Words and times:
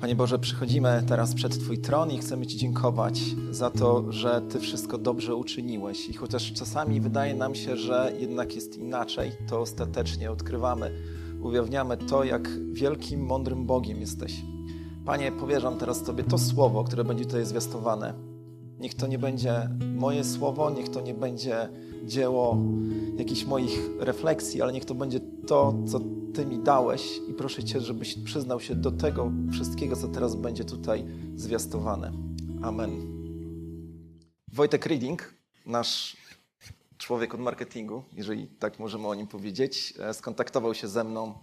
Panie 0.00 0.16
Boże, 0.16 0.38
przychodzimy 0.38 1.02
teraz 1.08 1.34
przed 1.34 1.58
Twój 1.58 1.78
tron 1.78 2.10
i 2.10 2.18
chcemy 2.18 2.46
Ci 2.46 2.56
dziękować 2.56 3.20
za 3.50 3.70
to, 3.70 4.12
że 4.12 4.42
Ty 4.50 4.60
wszystko 4.60 4.98
dobrze 4.98 5.34
uczyniłeś. 5.34 6.08
I 6.08 6.12
chociaż 6.12 6.52
czasami 6.52 7.00
wydaje 7.00 7.34
nam 7.34 7.54
się, 7.54 7.76
że 7.76 8.12
jednak 8.18 8.54
jest 8.54 8.76
inaczej, 8.76 9.32
to 9.48 9.60
ostatecznie 9.60 10.30
odkrywamy, 10.30 10.90
ujawniamy 11.42 11.96
to, 11.96 12.24
jak 12.24 12.48
wielkim, 12.72 13.26
mądrym 13.26 13.66
Bogiem 13.66 14.00
jesteś. 14.00 14.42
Panie, 15.04 15.32
powierzam 15.32 15.78
teraz 15.78 16.02
Tobie 16.02 16.24
to 16.24 16.38
słowo, 16.38 16.84
które 16.84 17.04
będzie 17.04 17.24
tutaj 17.24 17.46
zwiastowane. 17.46 18.14
Niech 18.78 18.94
to 18.94 19.06
nie 19.06 19.18
będzie 19.18 19.68
moje 19.96 20.24
słowo, 20.24 20.70
niech 20.70 20.88
to 20.88 21.00
nie 21.00 21.14
będzie 21.14 21.68
dzieło 22.04 22.56
jakichś 23.16 23.44
moich 23.44 23.90
refleksji, 23.98 24.62
ale 24.62 24.72
niech 24.72 24.84
to 24.84 24.94
będzie 24.94 25.20
to, 25.50 25.74
co 25.86 26.00
Ty 26.34 26.46
mi 26.46 26.58
dałeś 26.58 27.20
i 27.28 27.34
proszę 27.34 27.64
Cię, 27.64 27.80
żebyś 27.80 28.14
przyznał 28.24 28.60
się 28.60 28.74
do 28.74 28.90
tego 28.92 29.32
wszystkiego, 29.52 29.96
co 29.96 30.08
teraz 30.08 30.34
będzie 30.36 30.64
tutaj 30.64 31.04
zwiastowane. 31.34 32.12
Amen. 32.62 32.90
Wojtek 34.52 34.86
Reading, 34.86 35.34
nasz 35.66 36.16
człowiek 36.98 37.34
od 37.34 37.40
marketingu, 37.40 38.02
jeżeli 38.12 38.46
tak 38.48 38.78
możemy 38.78 39.08
o 39.08 39.14
nim 39.14 39.26
powiedzieć, 39.26 39.94
e, 39.98 40.14
skontaktował 40.14 40.74
się 40.74 40.88
ze 40.88 41.04
mną 41.04 41.34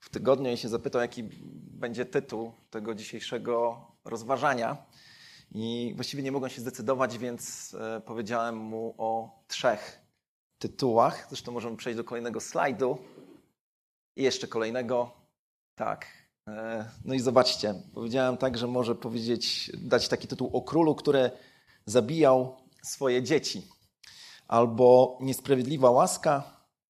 w 0.00 0.10
tygodniu 0.10 0.52
i 0.52 0.56
się 0.56 0.68
zapytał, 0.68 1.00
jaki 1.00 1.22
będzie 1.78 2.04
tytuł 2.04 2.52
tego 2.70 2.94
dzisiejszego 2.94 3.86
rozważania. 4.04 4.76
I 5.54 5.92
właściwie 5.94 6.22
nie 6.22 6.32
mogłem 6.32 6.50
się 6.50 6.60
zdecydować, 6.60 7.18
więc 7.18 7.74
e, 7.74 8.00
powiedziałem 8.00 8.56
mu 8.56 8.94
o 8.98 9.38
trzech 9.48 10.03
tytułach. 10.68 11.26
Zresztą 11.28 11.52
możemy 11.52 11.76
przejść 11.76 11.96
do 11.96 12.04
kolejnego 12.04 12.40
slajdu. 12.40 12.98
I 14.16 14.22
jeszcze 14.22 14.48
kolejnego. 14.48 15.10
Tak. 15.74 16.06
E, 16.48 16.84
no 17.04 17.14
i 17.14 17.20
zobaczcie, 17.20 17.74
powiedziałem 17.94 18.36
tak, 18.36 18.58
że 18.58 18.66
może 18.66 18.94
powiedzieć, 18.94 19.72
dać 19.74 20.08
taki 20.08 20.28
tytuł 20.28 20.50
o 20.52 20.62
królu, 20.62 20.94
który 20.94 21.30
zabijał 21.86 22.56
swoje 22.82 23.22
dzieci. 23.22 23.68
Albo 24.48 25.18
Niesprawiedliwa 25.20 25.90
łaska. 25.90 26.42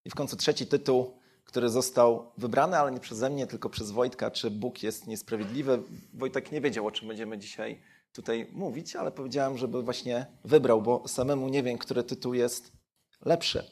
I 0.05 0.09
w 0.09 0.15
końcu 0.15 0.37
trzeci 0.37 0.67
tytuł, 0.67 1.19
który 1.45 1.69
został 1.69 2.31
wybrany, 2.37 2.77
ale 2.77 2.91
nie 2.91 2.99
przeze 2.99 3.29
mnie, 3.29 3.47
tylko 3.47 3.69
przez 3.69 3.91
Wojtka, 3.91 4.31
czy 4.31 4.51
Bóg 4.51 4.83
jest 4.83 5.07
niesprawiedliwy. 5.07 5.83
Wojtek 6.13 6.51
nie 6.51 6.61
wiedział, 6.61 6.87
o 6.87 6.91
czym 6.91 7.07
będziemy 7.07 7.37
dzisiaj 7.37 7.81
tutaj 8.13 8.47
mówić, 8.51 8.95
ale 8.95 9.11
powiedziałem, 9.11 9.57
żeby 9.57 9.83
właśnie 9.83 10.25
wybrał, 10.43 10.81
bo 10.81 11.07
samemu 11.07 11.49
nie 11.49 11.63
wiem, 11.63 11.77
który 11.77 12.03
tytuł 12.03 12.33
jest 12.33 12.84
lepszy. 13.25 13.71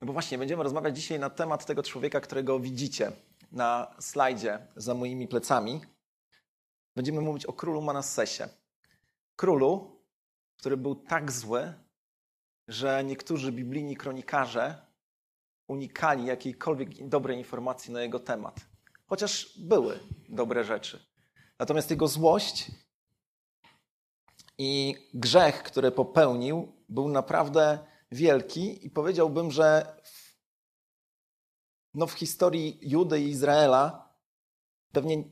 No 0.00 0.06
bo 0.06 0.12
właśnie 0.12 0.38
będziemy 0.38 0.62
rozmawiać 0.62 0.96
dzisiaj 0.96 1.18
na 1.18 1.30
temat 1.30 1.66
tego 1.66 1.82
człowieka, 1.82 2.20
którego 2.20 2.60
widzicie 2.60 3.12
na 3.52 3.96
slajdzie 4.00 4.66
za 4.76 4.94
moimi 4.94 5.28
plecami. 5.28 5.80
Będziemy 6.96 7.20
mówić 7.20 7.46
o 7.46 7.52
królu 7.52 7.82
Manassesie. 7.82 8.48
Królu, 9.36 10.00
który 10.56 10.76
był 10.76 10.94
tak 10.94 11.32
zły, 11.32 11.74
że 12.68 13.04
niektórzy 13.04 13.52
biblijni 13.52 13.96
kronikarze 13.96 14.86
unikali 15.66 16.26
jakiejkolwiek 16.26 17.08
dobrej 17.08 17.38
informacji 17.38 17.92
na 17.92 18.02
jego 18.02 18.20
temat. 18.20 18.60
Chociaż 19.06 19.58
były 19.58 20.00
dobre 20.28 20.64
rzeczy. 20.64 21.06
Natomiast 21.58 21.90
jego 21.90 22.08
złość 22.08 22.70
i 24.58 24.94
grzech, 25.14 25.62
który 25.62 25.90
popełnił, 25.90 26.72
był 26.88 27.08
naprawdę 27.08 27.78
wielki 28.12 28.86
i 28.86 28.90
powiedziałbym, 28.90 29.50
że 29.50 29.96
no 31.94 32.06
w 32.06 32.12
historii 32.12 32.78
Judy 32.82 33.20
i 33.20 33.28
Izraela 33.28 34.06
pewnie, 34.92 35.24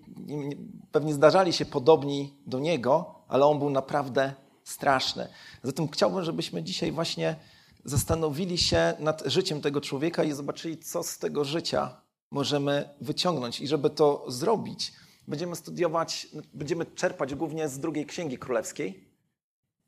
pewnie 0.92 1.14
zdarzali 1.14 1.52
się 1.52 1.64
podobni 1.64 2.38
do 2.46 2.58
niego, 2.58 3.14
ale 3.28 3.46
on 3.46 3.58
był 3.58 3.70
naprawdę 3.70 4.34
straszny. 4.64 5.28
Zatem 5.62 5.88
chciałbym, 5.88 6.24
żebyśmy 6.24 6.62
dzisiaj 6.62 6.92
właśnie 6.92 7.36
zastanowili 7.84 8.58
się 8.58 8.94
nad 8.98 9.22
życiem 9.26 9.60
tego 9.60 9.80
człowieka 9.80 10.24
i 10.24 10.32
zobaczyli, 10.32 10.78
co 10.78 11.02
z 11.02 11.18
tego 11.18 11.44
życia 11.44 12.00
możemy 12.30 12.88
wyciągnąć. 13.00 13.60
I 13.60 13.68
żeby 13.68 13.90
to 13.90 14.24
zrobić, 14.28 14.92
będziemy 15.28 15.56
studiować, 15.56 16.26
będziemy 16.54 16.86
czerpać 16.86 17.34
głównie 17.34 17.68
z 17.68 17.78
drugiej 17.78 18.06
księgi 18.06 18.38
królewskiej. 18.38 19.08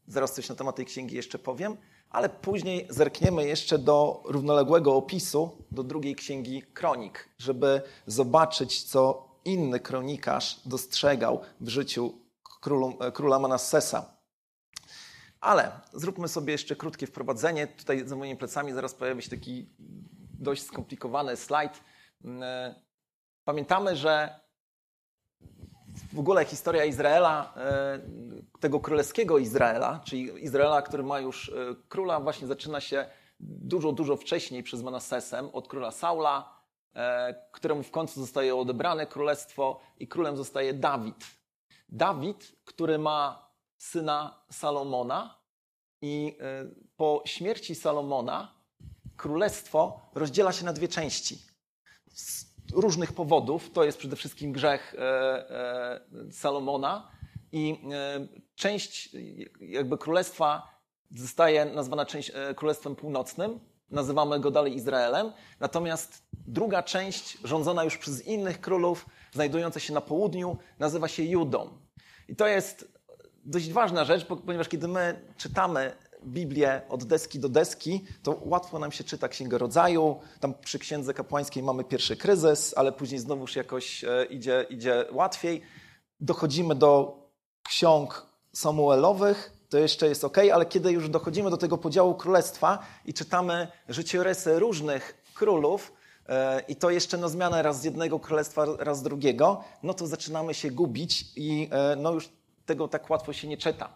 Zaraz 0.06 0.34
coś 0.34 0.48
na 0.48 0.54
temat 0.54 0.76
tej 0.76 0.84
księgi 0.84 1.16
jeszcze 1.16 1.38
powiem, 1.38 1.76
ale 2.16 2.28
później 2.28 2.86
zerkniemy 2.90 3.46
jeszcze 3.46 3.78
do 3.78 4.22
równoległego 4.24 4.96
opisu, 4.96 5.50
do 5.70 5.82
drugiej 5.82 6.14
księgi 6.14 6.62
kronik, 6.62 7.28
żeby 7.38 7.82
zobaczyć, 8.06 8.82
co 8.82 9.28
inny 9.44 9.80
kronikarz 9.80 10.60
dostrzegał 10.66 11.40
w 11.60 11.68
życiu 11.68 12.14
królu, 12.60 12.98
króla 13.14 13.38
Manassesa. 13.38 14.16
Ale 15.40 15.80
zróbmy 15.92 16.28
sobie 16.28 16.52
jeszcze 16.52 16.76
krótkie 16.76 17.06
wprowadzenie. 17.06 17.66
Tutaj 17.66 18.08
za 18.08 18.16
moimi 18.16 18.36
plecami 18.36 18.72
zaraz 18.72 18.94
pojawi 18.94 19.22
się 19.22 19.30
taki 19.30 19.66
dość 20.38 20.62
skomplikowany 20.62 21.36
slajd. 21.36 21.80
Mm, 22.24 22.74
pamiętamy, 23.44 23.96
że 23.96 24.40
w 26.16 26.18
ogóle 26.18 26.44
historia 26.44 26.84
Izraela, 26.84 27.54
e, 27.56 27.98
tego 28.60 28.80
królewskiego 28.80 29.38
Izraela, 29.38 30.00
czyli 30.04 30.44
Izraela, 30.44 30.82
który 30.82 31.02
ma 31.02 31.20
już 31.20 31.48
e, 31.48 31.52
króla, 31.88 32.20
właśnie 32.20 32.46
zaczyna 32.46 32.80
się 32.80 33.06
dużo, 33.40 33.92
dużo 33.92 34.16
wcześniej 34.16 34.62
przez 34.62 34.82
Manassesem, 34.82 35.48
od 35.52 35.68
króla 35.68 35.90
Saula, 35.90 36.60
e, 36.94 37.34
któremu 37.52 37.82
w 37.82 37.90
końcu 37.90 38.20
zostaje 38.20 38.56
odebrane 38.56 39.06
królestwo 39.06 39.80
i 39.98 40.08
królem 40.08 40.36
zostaje 40.36 40.74
Dawid. 40.74 41.24
Dawid, 41.88 42.52
który 42.64 42.98
ma 42.98 43.48
syna 43.78 44.44
Salomona 44.50 45.38
i 46.02 46.38
po 46.96 47.22
śmierci 47.26 47.74
Salomona 47.74 48.52
królestwo 49.16 50.00
rozdziela 50.14 50.52
się 50.52 50.64
na 50.64 50.72
dwie 50.72 50.88
części 50.88 51.38
różnych 52.72 53.12
powodów. 53.12 53.70
To 53.72 53.84
jest 53.84 53.98
przede 53.98 54.16
wszystkim 54.16 54.52
grzech 54.52 54.94
e, 54.94 55.00
e, 55.00 56.00
Salomona 56.32 57.10
i 57.52 57.78
e, 57.92 58.26
część 58.54 59.16
jakby 59.60 59.98
królestwa 59.98 60.76
zostaje 61.10 61.64
nazwana 61.64 62.06
część 62.06 62.32
królestwem 62.56 62.96
północnym. 62.96 63.60
Nazywamy 63.90 64.40
go 64.40 64.50
dalej 64.50 64.74
Izraelem. 64.74 65.32
Natomiast 65.60 66.22
druga 66.46 66.82
część, 66.82 67.38
rządzona 67.44 67.84
już 67.84 67.98
przez 67.98 68.26
innych 68.26 68.60
królów, 68.60 69.06
znajdująca 69.32 69.80
się 69.80 69.92
na 69.92 70.00
południu, 70.00 70.58
nazywa 70.78 71.08
się 71.08 71.22
Judą. 71.22 71.78
I 72.28 72.36
to 72.36 72.46
jest 72.46 72.92
dość 73.44 73.72
ważna 73.72 74.04
rzecz, 74.04 74.26
ponieważ 74.46 74.68
kiedy 74.68 74.88
my 74.88 75.20
czytamy 75.36 75.96
Biblię 76.26 76.80
od 76.88 77.04
deski 77.04 77.38
do 77.38 77.48
deski, 77.48 78.04
to 78.22 78.40
łatwo 78.44 78.78
nam 78.78 78.92
się 78.92 79.04
czyta 79.04 79.28
Księgę 79.28 79.58
Rodzaju. 79.58 80.20
Tam 80.40 80.54
przy 80.54 80.78
Księdze 80.78 81.14
Kapłańskiej 81.14 81.62
mamy 81.62 81.84
pierwszy 81.84 82.16
kryzys, 82.16 82.74
ale 82.76 82.92
później 82.92 83.20
znowuż 83.20 83.56
jakoś 83.56 84.04
e, 84.04 84.24
idzie, 84.24 84.66
idzie 84.70 85.04
łatwiej. 85.12 85.62
Dochodzimy 86.20 86.74
do 86.74 87.18
ksiąg 87.62 88.26
Samuelowych, 88.52 89.52
to 89.68 89.78
jeszcze 89.78 90.08
jest 90.08 90.24
ok, 90.24 90.38
ale 90.52 90.66
kiedy 90.66 90.92
już 90.92 91.08
dochodzimy 91.08 91.50
do 91.50 91.56
tego 91.56 91.78
podziału 91.78 92.14
królestwa 92.14 92.78
i 93.04 93.14
czytamy 93.14 93.68
życiorysy 93.88 94.58
różnych 94.58 95.22
królów, 95.34 95.92
e, 96.28 96.60
i 96.68 96.76
to 96.76 96.90
jeszcze 96.90 97.18
no, 97.18 97.28
zmiana 97.28 97.62
raz 97.62 97.80
z 97.80 97.84
jednego 97.84 98.18
królestwa, 98.20 98.64
raz 98.78 98.98
z 98.98 99.02
drugiego, 99.02 99.64
no 99.82 99.94
to 99.94 100.06
zaczynamy 100.06 100.54
się 100.54 100.70
gubić 100.70 101.24
i 101.36 101.68
e, 101.72 101.96
no, 101.96 102.12
już 102.12 102.28
tego 102.66 102.88
tak 102.88 103.10
łatwo 103.10 103.32
się 103.32 103.48
nie 103.48 103.56
czyta. 103.56 103.88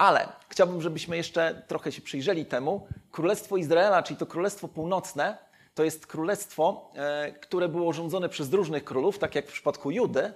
Ale 0.00 0.28
chciałbym, 0.48 0.82
żebyśmy 0.82 1.16
jeszcze 1.16 1.62
trochę 1.68 1.92
się 1.92 2.02
przyjrzeli 2.02 2.46
temu. 2.46 2.86
Królestwo 3.10 3.56
Izraela, 3.56 4.02
czyli 4.02 4.16
to 4.16 4.26
Królestwo 4.26 4.68
Północne, 4.68 5.38
to 5.74 5.84
jest 5.84 6.06
królestwo, 6.06 6.92
e, 6.94 7.32
które 7.32 7.68
było 7.68 7.92
rządzone 7.92 8.28
przez 8.28 8.52
różnych 8.52 8.84
królów, 8.84 9.18
tak 9.18 9.34
jak 9.34 9.46
w 9.46 9.52
przypadku 9.52 9.90
Judy. 9.90 10.32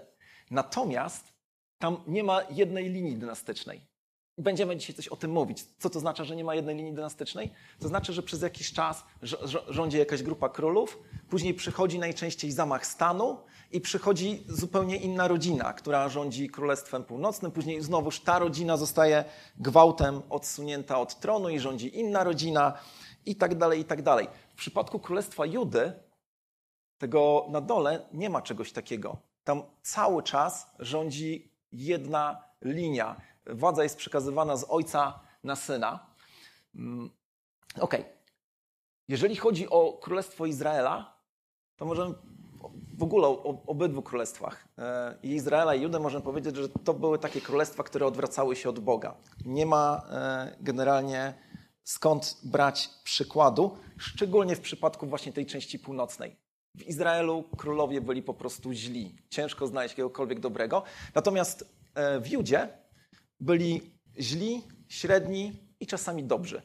Natomiast 0.50 1.32
tam 1.78 1.96
nie 2.06 2.24
ma 2.24 2.42
jednej 2.50 2.88
linii 2.88 3.16
dynastycznej. 3.16 3.80
Będziemy 4.38 4.76
dzisiaj 4.76 4.96
coś 4.96 5.08
o 5.08 5.16
tym 5.16 5.30
mówić. 5.30 5.64
Co 5.78 5.90
to 5.90 6.00
znaczy, 6.00 6.24
że 6.24 6.36
nie 6.36 6.44
ma 6.44 6.54
jednej 6.54 6.76
linii 6.76 6.92
dynastycznej? 6.92 7.52
To 7.78 7.88
znaczy, 7.88 8.12
że 8.12 8.22
przez 8.22 8.42
jakiś 8.42 8.72
czas 8.72 9.04
rządzi 9.68 9.98
jakaś 9.98 10.22
grupa 10.22 10.48
królów, 10.48 10.98
później 11.28 11.54
przychodzi 11.54 11.98
najczęściej 11.98 12.52
zamach 12.52 12.86
stanu 12.86 13.38
i 13.72 13.80
przychodzi 13.80 14.44
zupełnie 14.48 14.96
inna 14.96 15.28
rodzina, 15.28 15.72
która 15.72 16.08
rządzi 16.08 16.48
Królestwem 16.48 17.04
Północnym. 17.04 17.52
Później 17.52 17.82
znowuż 17.82 18.20
ta 18.20 18.38
rodzina 18.38 18.76
zostaje 18.76 19.24
gwałtem 19.58 20.22
odsunięta 20.30 20.98
od 20.98 21.20
tronu 21.20 21.48
i 21.48 21.58
rządzi 21.58 21.98
inna 21.98 22.24
rodzina 22.24 22.78
i 23.26 23.36
tak 23.36 23.54
dalej, 23.54 23.80
i 23.80 23.84
tak 23.84 24.02
dalej. 24.02 24.28
W 24.54 24.56
przypadku 24.56 24.98
Królestwa 24.98 25.46
Judy, 25.46 25.92
tego 26.98 27.46
na 27.50 27.60
dole, 27.60 28.06
nie 28.12 28.30
ma 28.30 28.42
czegoś 28.42 28.72
takiego. 28.72 29.16
Tam 29.44 29.62
cały 29.82 30.22
czas 30.22 30.66
rządzi 30.78 31.52
jedna 31.72 32.44
linia. 32.62 33.20
Władza 33.46 33.82
jest 33.82 33.96
przekazywana 33.96 34.56
z 34.56 34.66
ojca 34.68 35.20
na 35.44 35.56
syna. 35.56 36.06
Mm, 36.74 37.10
ok. 37.80 37.96
Jeżeli 39.08 39.36
chodzi 39.36 39.68
o 39.70 39.92
Królestwo 39.92 40.46
Izraela, 40.46 41.14
to 41.76 41.84
możemy 41.84 42.14
w 42.98 43.02
ogóle 43.02 43.28
o 43.28 43.62
obydwu 43.66 44.02
królestwach, 44.02 44.68
e, 44.78 45.14
i 45.22 45.30
Izraela 45.30 45.74
i 45.74 45.82
Judę, 45.82 46.00
możemy 46.00 46.24
powiedzieć, 46.24 46.56
że 46.56 46.68
to 46.68 46.94
były 46.94 47.18
takie 47.18 47.40
królestwa, 47.40 47.82
które 47.82 48.06
odwracały 48.06 48.56
się 48.56 48.68
od 48.68 48.80
Boga. 48.80 49.14
Nie 49.44 49.66
ma 49.66 50.02
e, 50.10 50.56
generalnie 50.60 51.34
skąd 51.84 52.36
brać 52.42 52.90
przykładu, 53.04 53.76
szczególnie 53.98 54.56
w 54.56 54.60
przypadku 54.60 55.06
właśnie 55.06 55.32
tej 55.32 55.46
części 55.46 55.78
północnej. 55.78 56.36
W 56.74 56.82
Izraelu 56.82 57.44
królowie 57.56 58.00
byli 58.00 58.22
po 58.22 58.34
prostu 58.34 58.72
źli. 58.72 59.16
Ciężko 59.30 59.66
znaleźć 59.66 59.92
jakiegokolwiek 59.92 60.40
dobrego. 60.40 60.82
Natomiast 61.14 61.74
e, 61.94 62.20
w 62.20 62.30
Judzie 62.30 62.68
byli 63.44 63.80
źli, 64.20 64.62
średni 64.88 65.52
i 65.80 65.86
czasami 65.86 66.24
dobrzy. 66.24 66.62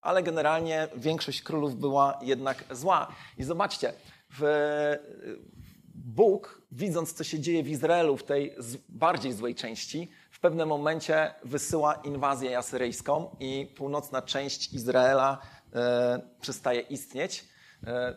Ale 0.00 0.22
generalnie 0.22 0.88
większość 0.96 1.42
królów 1.42 1.76
była 1.76 2.18
jednak 2.22 2.64
zła. 2.70 3.14
I 3.38 3.44
zobaczcie, 3.44 3.92
w, 4.38 4.42
Bóg, 5.94 6.62
widząc 6.72 7.12
co 7.12 7.24
się 7.24 7.40
dzieje 7.40 7.62
w 7.62 7.68
Izraelu, 7.68 8.16
w 8.16 8.24
tej 8.24 8.54
bardziej 8.88 9.32
złej 9.32 9.54
części, 9.54 10.10
w 10.30 10.40
pewnym 10.40 10.68
momencie 10.68 11.34
wysyła 11.44 11.94
inwazję 11.94 12.58
asyryjską 12.58 13.36
i 13.40 13.74
północna 13.76 14.22
część 14.22 14.72
Izraela 14.72 15.38
e, 15.74 16.20
przestaje 16.40 16.80
istnieć. 16.80 17.44
E, 17.86 18.16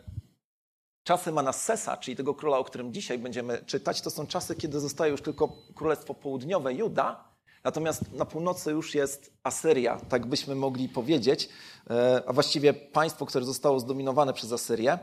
czasy 1.04 1.32
Manassesa, 1.32 1.96
czyli 1.96 2.16
tego 2.16 2.34
króla, 2.34 2.58
o 2.58 2.64
którym 2.64 2.92
dzisiaj 2.92 3.18
będziemy 3.18 3.64
czytać, 3.64 4.00
to 4.00 4.10
są 4.10 4.26
czasy, 4.26 4.56
kiedy 4.56 4.80
zostaje 4.80 5.10
już 5.10 5.22
tylko 5.22 5.48
Królestwo 5.74 6.14
Południowe, 6.14 6.74
Juda, 6.74 7.33
natomiast 7.64 8.12
na 8.12 8.24
północy 8.24 8.70
już 8.70 8.94
jest 8.94 9.32
Asyria, 9.42 10.00
tak 10.08 10.26
byśmy 10.26 10.54
mogli 10.54 10.88
powiedzieć, 10.88 11.48
e, 11.90 12.22
a 12.26 12.32
właściwie 12.32 12.74
państwo, 12.74 13.26
które 13.26 13.44
zostało 13.44 13.80
zdominowane 13.80 14.32
przez 14.32 14.52
Asyrię. 14.52 14.98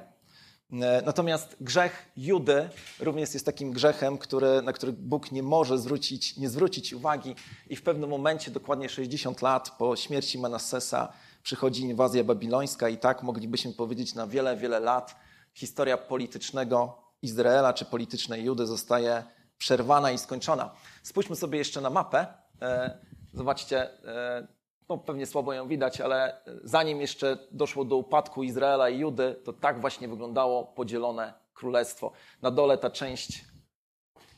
E, 0.72 1.02
natomiast 1.06 1.56
grzech 1.62 2.12
Judy 2.18 2.70
również 3.00 3.34
jest 3.34 3.46
takim 3.46 3.72
grzechem, 3.72 4.18
który, 4.18 4.62
na 4.62 4.74
który 4.74 4.94
Bóg 4.94 5.32
nie 5.32 5.44
może 5.44 5.78
zwrócić, 5.78 6.38
nie 6.38 6.50
zwrócić 6.50 6.94
uwagi 6.94 7.36
i 7.70 7.76
w 7.76 7.84
pewnym 7.84 8.10
momencie, 8.10 8.52
dokładnie 8.52 8.90
60 8.90 9.42
lat 9.42 9.70
po 9.78 9.96
śmierci 9.96 10.40
Manassesa, 10.40 11.14
przychodzi 11.44 11.82
inwazja 11.82 12.24
babilońska 12.24 12.90
i 12.90 12.98
tak 12.98 13.24
moglibyśmy 13.24 13.74
powiedzieć 13.74 14.16
na 14.16 14.28
wiele, 14.28 14.58
wiele 14.58 14.80
lat 14.80 15.16
historia 15.54 15.98
politycznego 15.98 16.98
Izraela 17.22 17.74
czy 17.74 17.86
politycznej 17.86 18.44
Judy 18.44 18.68
zostaje 18.68 19.24
przerwana 19.58 20.12
i 20.12 20.18
skończona. 20.18 20.72
Spójrzmy 21.04 21.36
sobie 21.36 21.58
jeszcze 21.58 21.82
na 21.82 21.90
mapę. 21.90 22.41
E, 22.62 22.98
zobaczcie, 23.34 23.90
e, 24.08 24.48
no 24.90 24.98
pewnie 24.98 25.26
słabo 25.26 25.54
ją 25.54 25.68
widać, 25.68 26.02
ale 26.02 26.42
zanim 26.64 27.02
jeszcze 27.02 27.38
doszło 27.52 27.86
do 27.86 27.96
upadku 27.96 28.44
Izraela 28.44 28.90
i 28.90 29.00
Judy, 29.00 29.36
to 29.44 29.54
tak 29.54 29.82
właśnie 29.82 30.08
wyglądało 30.08 30.66
podzielone 30.66 31.34
królestwo. 31.54 32.12
Na 32.42 32.52
dole 32.52 32.78
ta 32.78 32.90
część, 32.90 33.46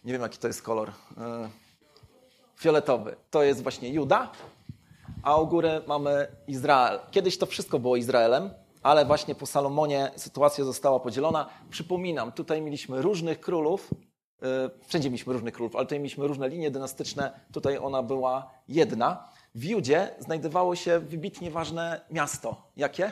nie 0.04 0.14
wiem 0.14 0.22
jaki 0.22 0.38
to 0.38 0.48
jest 0.48 0.62
kolor, 0.62 0.90
e, 0.90 1.50
fioletowy, 2.60 3.16
to 3.30 3.44
jest 3.44 3.64
właśnie 3.64 3.90
Juda, 3.90 4.32
a 5.24 5.38
u 5.38 5.48
góry 5.48 5.82
mamy 5.88 6.28
Izrael. 6.48 7.00
Kiedyś 7.12 7.38
to 7.38 7.46
wszystko 7.46 7.80
było 7.80 7.96
Izraelem, 7.96 8.50
ale 8.84 9.06
właśnie 9.06 9.36
po 9.36 9.46
Salomonie 9.46 10.12
sytuacja 10.16 10.64
została 10.64 11.00
podzielona. 11.00 11.50
Przypominam, 11.70 12.32
tutaj 12.32 12.62
mieliśmy 12.62 13.02
różnych 13.02 13.40
królów, 13.40 13.90
wszędzie 14.88 15.10
mieliśmy 15.10 15.34
różnych 15.34 15.54
królów, 15.54 15.76
ale 15.76 15.86
tutaj 15.86 16.00
mieliśmy 16.00 16.28
różne 16.28 16.50
linie 16.50 16.72
dynastyczne, 16.72 17.40
tutaj 17.52 17.78
ona 17.78 18.04
była 18.04 18.52
jedna. 18.68 19.30
W 19.56 19.64
Judzie 19.64 20.16
znajdowało 20.20 20.76
się 20.76 21.00
wybitnie 21.00 21.52
ważne 21.52 22.02
miasto. 22.12 22.72
Jakie? 22.78 23.12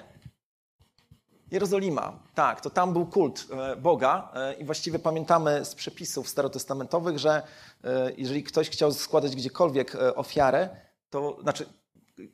Jerozolima. 1.52 2.20
Tak, 2.36 2.62
to 2.62 2.70
tam 2.70 2.94
był 2.94 3.06
kult 3.06 3.48
e, 3.52 3.76
Boga 3.76 4.32
e, 4.34 4.54
i 4.54 4.66
właściwie 4.66 5.00
pamiętamy 5.00 5.66
z 5.66 5.76
przepisów 5.76 6.30
starotestamentowych, 6.30 7.20
że 7.20 7.42
e, 7.84 8.12
jeżeli 8.18 8.44
ktoś 8.44 8.70
chciał 8.70 8.92
składać 8.92 9.36
gdziekolwiek 9.36 9.98
ofiarę, 10.16 10.70
to 11.10 11.38
znaczy, 11.42 11.66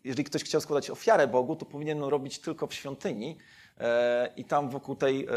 jeżeli 0.03 0.23
ktoś 0.23 0.43
chciał 0.43 0.61
składać 0.61 0.89
ofiarę 0.89 1.27
Bogu, 1.27 1.55
to 1.55 1.65
powinien 1.65 2.03
robić 2.03 2.39
tylko 2.39 2.67
w 2.67 2.73
świątyni 2.73 3.37
i 4.35 4.45
tam 4.45 4.69
wokół 4.69 4.95
tej, 4.95 5.27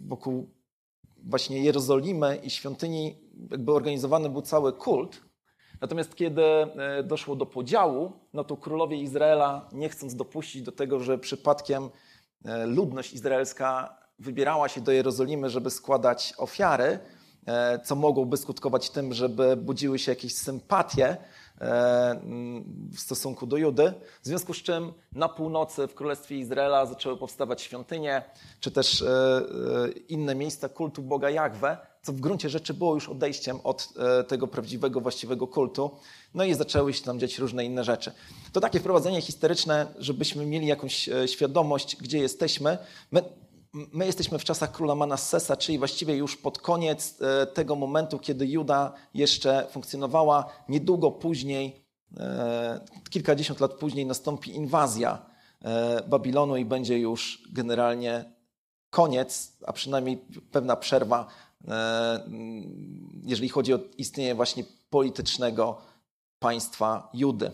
wokół 0.00 0.50
właśnie 1.24 1.62
Jerozolimy 1.62 2.36
i 2.36 2.50
świątyni 2.50 3.18
jakby 3.50 3.72
organizowany 3.72 4.30
był 4.30 4.42
cały 4.42 4.72
kult, 4.72 5.20
Natomiast 5.82 6.14
kiedy 6.14 6.42
e, 6.42 7.02
doszło 7.02 7.36
do 7.36 7.46
podziału, 7.46 8.12
no 8.32 8.44
to 8.44 8.56
królowie 8.56 8.96
Izraela, 8.96 9.68
nie 9.72 9.88
chcąc 9.88 10.16
dopuścić 10.16 10.62
do 10.62 10.72
tego, 10.72 11.00
że 11.00 11.18
przypadkiem 11.18 11.90
e, 12.44 12.66
ludność 12.66 13.12
izraelska 13.12 13.98
wybierała 14.18 14.68
się 14.68 14.80
do 14.80 14.92
Jerozolimy, 14.92 15.50
żeby 15.50 15.70
składać 15.70 16.34
ofiary, 16.38 16.98
e, 17.46 17.78
co 17.78 17.96
mogłoby 17.96 18.36
skutkować 18.36 18.90
tym, 18.90 19.12
żeby 19.12 19.56
budziły 19.56 19.98
się 19.98 20.12
jakieś 20.12 20.34
sympatie 20.34 21.16
w 22.92 23.00
stosunku 23.00 23.46
do 23.46 23.56
Judy, 23.56 23.92
w 24.22 24.26
związku 24.26 24.54
z 24.54 24.56
czym 24.56 24.92
na 25.12 25.28
północy 25.28 25.86
w 25.86 25.94
Królestwie 25.94 26.38
Izraela 26.38 26.86
zaczęły 26.86 27.16
powstawać 27.16 27.62
świątynie, 27.62 28.22
czy 28.60 28.70
też 28.70 29.04
inne 30.08 30.34
miejsca 30.34 30.68
kultu 30.68 31.02
Boga 31.02 31.30
Jahwe, 31.30 31.76
co 32.02 32.12
w 32.12 32.20
gruncie 32.20 32.48
rzeczy 32.48 32.74
było 32.74 32.94
już 32.94 33.08
odejściem 33.08 33.60
od 33.64 33.88
e, 33.98 34.24
tego 34.24 34.46
prawdziwego, 34.46 35.00
właściwego 35.00 35.46
kultu. 35.46 35.90
No 36.34 36.44
i 36.44 36.54
zaczęły 36.54 36.92
się 36.92 37.04
tam 37.04 37.20
dziać 37.20 37.38
różne 37.38 37.64
inne 37.64 37.84
rzeczy. 37.84 38.12
To 38.52 38.60
takie 38.60 38.80
wprowadzenie 38.80 39.20
historyczne, 39.20 39.86
żebyśmy 39.98 40.46
mieli 40.46 40.66
jakąś 40.66 41.08
e, 41.08 41.28
świadomość, 41.28 41.96
gdzie 41.96 42.18
jesteśmy. 42.18 42.78
My, 43.10 43.22
my 43.72 44.06
jesteśmy 44.06 44.38
w 44.38 44.44
czasach 44.44 44.72
króla 44.72 44.94
Manassesa, 44.94 45.56
czyli 45.56 45.78
właściwie 45.78 46.16
już 46.16 46.36
pod 46.36 46.58
koniec 46.58 47.18
e, 47.20 47.46
tego 47.46 47.76
momentu, 47.76 48.18
kiedy 48.18 48.46
Juda 48.46 48.92
jeszcze 49.14 49.66
funkcjonowała. 49.70 50.46
Niedługo 50.68 51.10
później, 51.10 51.82
kilkadziesiąt 53.10 53.60
lat 53.60 53.72
później, 53.72 54.06
nastąpi 54.06 54.50
inwazja 54.50 55.26
Babilonu 56.08 56.56
i 56.56 56.64
będzie 56.64 56.98
już 56.98 57.42
generalnie 57.52 58.24
koniec, 58.90 59.52
a 59.66 59.72
przynajmniej 59.72 60.16
pewna 60.50 60.76
przerwa 60.76 61.26
E, 61.68 62.20
jeżeli 63.24 63.48
chodzi 63.48 63.74
o 63.74 63.78
istnienie 63.98 64.34
właśnie 64.34 64.64
politycznego 64.90 65.78
państwa 66.38 67.10
Judy. 67.14 67.50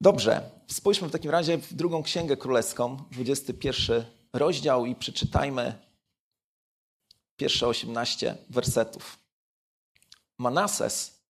Dobrze, 0.00 0.50
spójrzmy 0.66 1.08
w 1.08 1.12
takim 1.12 1.30
razie 1.30 1.58
w 1.58 1.74
drugą 1.74 2.02
księgę 2.02 2.36
królewską, 2.36 2.96
21 3.12 4.04
rozdział 4.32 4.86
i 4.86 4.94
przeczytajmy 4.94 5.78
pierwsze 7.36 7.66
18 7.66 8.36
wersetów. 8.50 9.18
Manases 10.38 11.20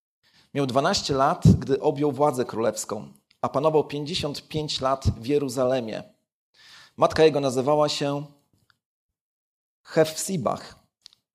miał 0.54 0.66
12 0.66 1.14
lat, 1.14 1.42
gdy 1.58 1.80
objął 1.80 2.12
władzę 2.12 2.44
królewską, 2.44 3.12
a 3.40 3.48
panował 3.48 3.84
55 3.84 4.80
lat 4.80 5.04
w 5.16 5.26
Jeruzalemie. 5.26 6.02
Matka 6.96 7.24
jego 7.24 7.40
nazywała 7.40 7.88
się 7.88 8.26
Hefsibach, 9.82 10.80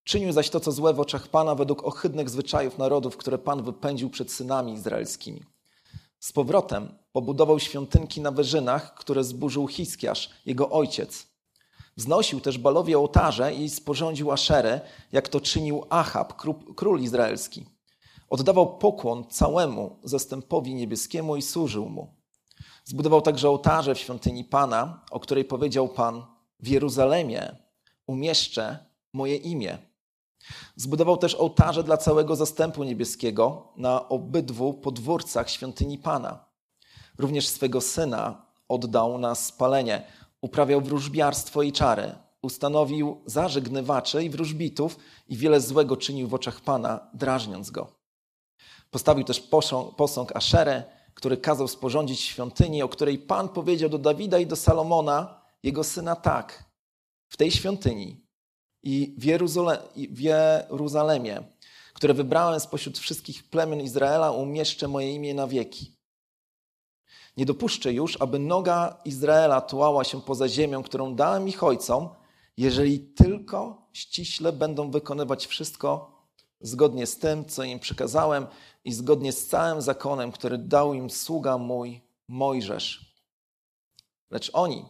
Czynił 0.06 0.32
zaś 0.32 0.50
to, 0.50 0.60
co 0.60 0.72
złe 0.72 0.94
w 0.94 1.00
oczach 1.00 1.28
Pana, 1.28 1.56
według 1.56 1.84
ohydnych 1.84 2.30
zwyczajów 2.30 2.78
narodów, 2.78 3.18
które 3.18 3.38
Pan 3.38 3.64
wypędził 3.64 4.10
przed 4.10 4.32
synami 4.32 4.74
izraelskimi. 4.74 5.44
Z 6.20 6.32
powrotem 6.32 6.98
pobudował 7.12 7.60
świątynki 7.60 8.22
na 8.22 8.32
wyżynach, 8.32 8.94
które 8.96 9.24
zburzył 9.24 9.68
Hiskiarz, 9.68 10.30
jego 10.46 10.70
ojciec. 10.70 11.28
Wznosił 11.98 12.42
też 12.42 12.58
Balowi 12.58 12.96
ołtarze 12.96 13.54
i 13.54 13.70
sporządził 13.70 14.32
aszerę, 14.32 14.82
jak 15.12 15.30
to 15.30 15.42
czynił 15.42 15.86
Achab, 15.90 16.34
król 16.76 17.02
izraelski. 17.02 17.66
Oddawał 18.30 18.78
pokłon 18.78 19.26
całemu 19.30 20.00
zastępowi 20.04 20.76
niebieskiemu 20.76 21.36
i 21.36 21.42
służył 21.42 21.90
mu. 21.90 22.14
Zbudował 22.84 23.22
także 23.22 23.50
ołtarze 23.50 23.96
w 23.96 24.00
świątyni 24.00 24.44
Pana, 24.44 25.02
o 25.12 25.20
której 25.20 25.46
powiedział 25.46 25.90
Pan: 25.90 26.26
W 26.60 26.68
Jeruzalemie 26.68 27.56
umieszczę 28.08 28.78
moje 29.14 29.36
imię. 29.36 29.78
Zbudował 30.76 31.18
też 31.18 31.36
ołtarze 31.36 31.84
dla 31.84 31.98
całego 31.98 32.36
zastępu 32.36 32.84
niebieskiego 32.84 33.74
na 33.78 34.10
obydwu 34.10 34.74
podwórcach 34.74 35.50
świątyni 35.50 35.98
Pana. 35.98 36.46
Również 37.18 37.48
swego 37.48 37.82
syna 37.82 38.46
oddał 38.68 39.18
na 39.18 39.36
spalenie. 39.36 40.08
Uprawiał 40.46 40.82
wróżbiarstwo 40.82 41.64
i 41.64 41.72
czary. 41.72 42.16
Ustanowił 42.42 43.22
zażegnywaczy 43.26 44.24
i 44.24 44.30
wróżbitów 44.30 44.98
i 45.28 45.38
wiele 45.38 45.62
złego 45.62 45.98
czynił 45.98 46.28
w 46.28 46.34
oczach 46.34 46.62
Pana, 46.62 47.10
drażniąc 47.14 47.72
go. 47.72 47.88
Postawił 48.92 49.24
też 49.24 49.50
posąg 49.98 50.36
Aszerę, 50.36 50.84
który 51.14 51.38
kazał 51.38 51.68
sporządzić 51.68 52.20
świątyni, 52.20 52.84
o 52.84 52.90
której 52.90 53.18
Pan 53.18 53.50
powiedział 53.50 53.90
do 53.90 53.98
Dawida 53.98 54.40
i 54.40 54.48
do 54.48 54.56
Salomona, 54.56 55.42
jego 55.64 55.84
syna, 55.84 56.16
tak. 56.16 56.64
W 57.30 57.38
tej 57.38 57.52
świątyni 57.52 58.26
i 58.84 59.16
w, 59.18 59.24
Jeruzale 59.24 59.78
w 59.96 60.20
Jeruzalemie, 60.20 61.44
które 61.94 62.14
wybrałem 62.14 62.60
spośród 62.60 63.00
wszystkich 63.00 63.50
plemion 63.50 63.82
Izraela, 63.82 64.32
umieszczę 64.32 64.88
moje 64.88 65.14
imię 65.16 65.34
na 65.34 65.48
wieki. 65.48 65.95
Nie 67.38 67.46
dopuszczę 67.46 67.94
już, 67.94 68.22
aby 68.22 68.40
noga 68.40 69.02
Izraela 69.06 69.62
tułała 69.62 70.04
się 70.04 70.22
poza 70.22 70.50
ziemią, 70.50 70.84
którą 70.84 71.16
dałem 71.16 71.48
ich 71.48 71.64
ojcom 71.64 72.10
jeżeli 72.58 73.00
tylko 73.00 73.88
ściśle 73.94 74.54
będą 74.54 74.92
wykonywać 74.92 75.48
wszystko 75.48 76.16
zgodnie 76.62 77.08
z 77.08 77.18
tym, 77.18 77.46
co 77.46 77.64
im 77.64 77.80
przykazałem 77.80 78.48
i 78.84 78.94
zgodnie 78.94 79.32
z 79.32 79.48
całym 79.48 79.82
zakonem, 79.82 80.32
który 80.32 80.58
dał 80.58 80.94
im 80.94 81.10
sługa 81.10 81.58
mój 81.58 82.02
Mojżesz. 82.28 83.16
Lecz 84.32 84.52
oni 84.54 84.86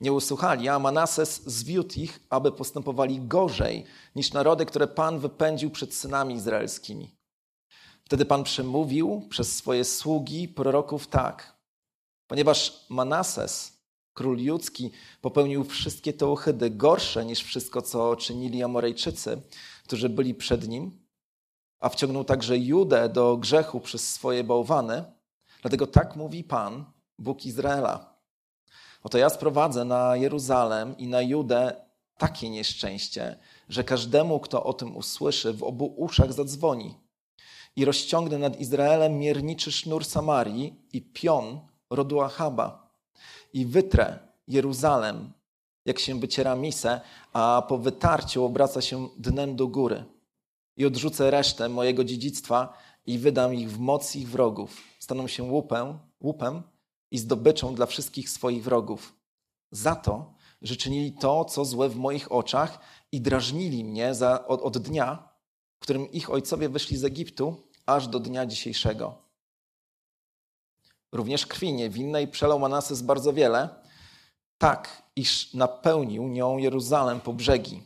nie 0.00 0.12
usłuchali, 0.12 0.68
a 0.68 0.78
Manases 0.78 1.42
zwiódł 1.46 2.00
ich, 2.00 2.20
aby 2.30 2.52
postępowali 2.52 3.20
gorzej 3.20 3.84
niż 4.14 4.32
narody, 4.32 4.66
które 4.66 4.86
Pan 4.86 5.18
wypędził 5.18 5.70
przed 5.70 5.94
synami 5.94 6.34
izraelskimi. 6.34 7.16
Wtedy 8.04 8.24
Pan 8.24 8.44
przemówił 8.44 9.26
przez 9.30 9.56
swoje 9.56 9.84
sługi 9.84 10.48
proroków 10.48 11.06
tak. 11.06 11.57
Ponieważ 12.28 12.86
Manases, 12.88 13.78
król 14.14 14.38
judzki, 14.38 14.90
popełnił 15.20 15.64
wszystkie 15.64 16.12
te 16.12 16.26
uchydy 16.26 16.70
gorsze 16.70 17.24
niż 17.24 17.42
wszystko, 17.42 17.82
co 17.82 18.16
czynili 18.16 18.62
Amorejczycy, 18.62 19.42
którzy 19.84 20.08
byli 20.08 20.34
przed 20.34 20.68
nim, 20.68 21.08
a 21.80 21.88
wciągnął 21.88 22.24
także 22.24 22.58
Judę 22.58 23.08
do 23.08 23.36
grzechu 23.36 23.80
przez 23.80 24.14
swoje 24.14 24.44
bałwany, 24.44 25.04
dlatego 25.62 25.86
tak 25.86 26.16
mówi 26.16 26.44
Pan, 26.44 26.84
Bóg 27.18 27.46
Izraela. 27.46 28.18
Oto 29.02 29.18
ja 29.18 29.30
sprowadzę 29.30 29.84
na 29.84 30.16
Jeruzalem 30.16 30.96
i 30.96 31.06
na 31.06 31.22
Judę 31.22 31.88
takie 32.18 32.50
nieszczęście, 32.50 33.38
że 33.68 33.84
każdemu, 33.84 34.40
kto 34.40 34.64
o 34.64 34.72
tym 34.72 34.96
usłyszy, 34.96 35.52
w 35.52 35.62
obu 35.62 35.94
uszach 35.96 36.32
zadzwoni. 36.32 36.94
I 37.76 37.84
rozciągnę 37.84 38.38
nad 38.38 38.60
Izraelem 38.60 39.18
mierniczy 39.18 39.72
sznur 39.72 40.04
Samarii 40.04 40.74
i 40.92 41.02
pion 41.02 41.60
rodu 41.90 42.20
Achaba. 42.20 42.92
I 43.52 43.66
wytrę 43.66 44.18
Jeruzalem, 44.48 45.32
jak 45.84 45.98
się 45.98 46.20
wyciera 46.20 46.56
misę, 46.56 47.00
a 47.32 47.62
po 47.68 47.78
wytarciu 47.78 48.44
obraca 48.44 48.80
się 48.80 49.08
dnem 49.18 49.56
do 49.56 49.66
góry. 49.66 50.04
I 50.76 50.86
odrzucę 50.86 51.30
resztę 51.30 51.68
mojego 51.68 52.04
dziedzictwa 52.04 52.78
i 53.06 53.18
wydam 53.18 53.54
ich 53.54 53.70
w 53.70 53.78
moc 53.78 54.16
ich 54.16 54.28
wrogów. 54.28 54.76
Staną 54.98 55.26
się 55.26 55.42
łupem, 55.42 55.98
łupem 56.20 56.62
i 57.10 57.18
zdobyczą 57.18 57.74
dla 57.74 57.86
wszystkich 57.86 58.30
swoich 58.30 58.64
wrogów. 58.64 59.14
Za 59.70 59.94
to, 59.94 60.34
że 60.62 60.76
czynili 60.76 61.12
to, 61.12 61.44
co 61.44 61.64
złe 61.64 61.88
w 61.88 61.96
moich 61.96 62.32
oczach 62.32 62.78
i 63.12 63.20
drażnili 63.20 63.84
mnie 63.84 64.14
za, 64.14 64.46
od, 64.46 64.62
od 64.62 64.78
dnia, 64.78 65.28
w 65.78 65.82
którym 65.82 66.12
ich 66.12 66.30
ojcowie 66.30 66.68
wyszli 66.68 66.96
z 66.96 67.04
Egiptu, 67.04 67.56
aż 67.86 68.08
do 68.08 68.20
dnia 68.20 68.46
dzisiejszego. 68.46 69.27
Również 71.12 71.46
krwi 71.46 71.72
niewinnej 71.72 72.28
przelał 72.28 72.58
Manases 72.58 73.02
bardzo 73.02 73.32
wiele, 73.32 73.68
tak 74.58 75.02
iż 75.16 75.54
napełnił 75.54 76.28
nią 76.28 76.58
Jeruzalem 76.58 77.20
po 77.20 77.32
brzegi. 77.32 77.82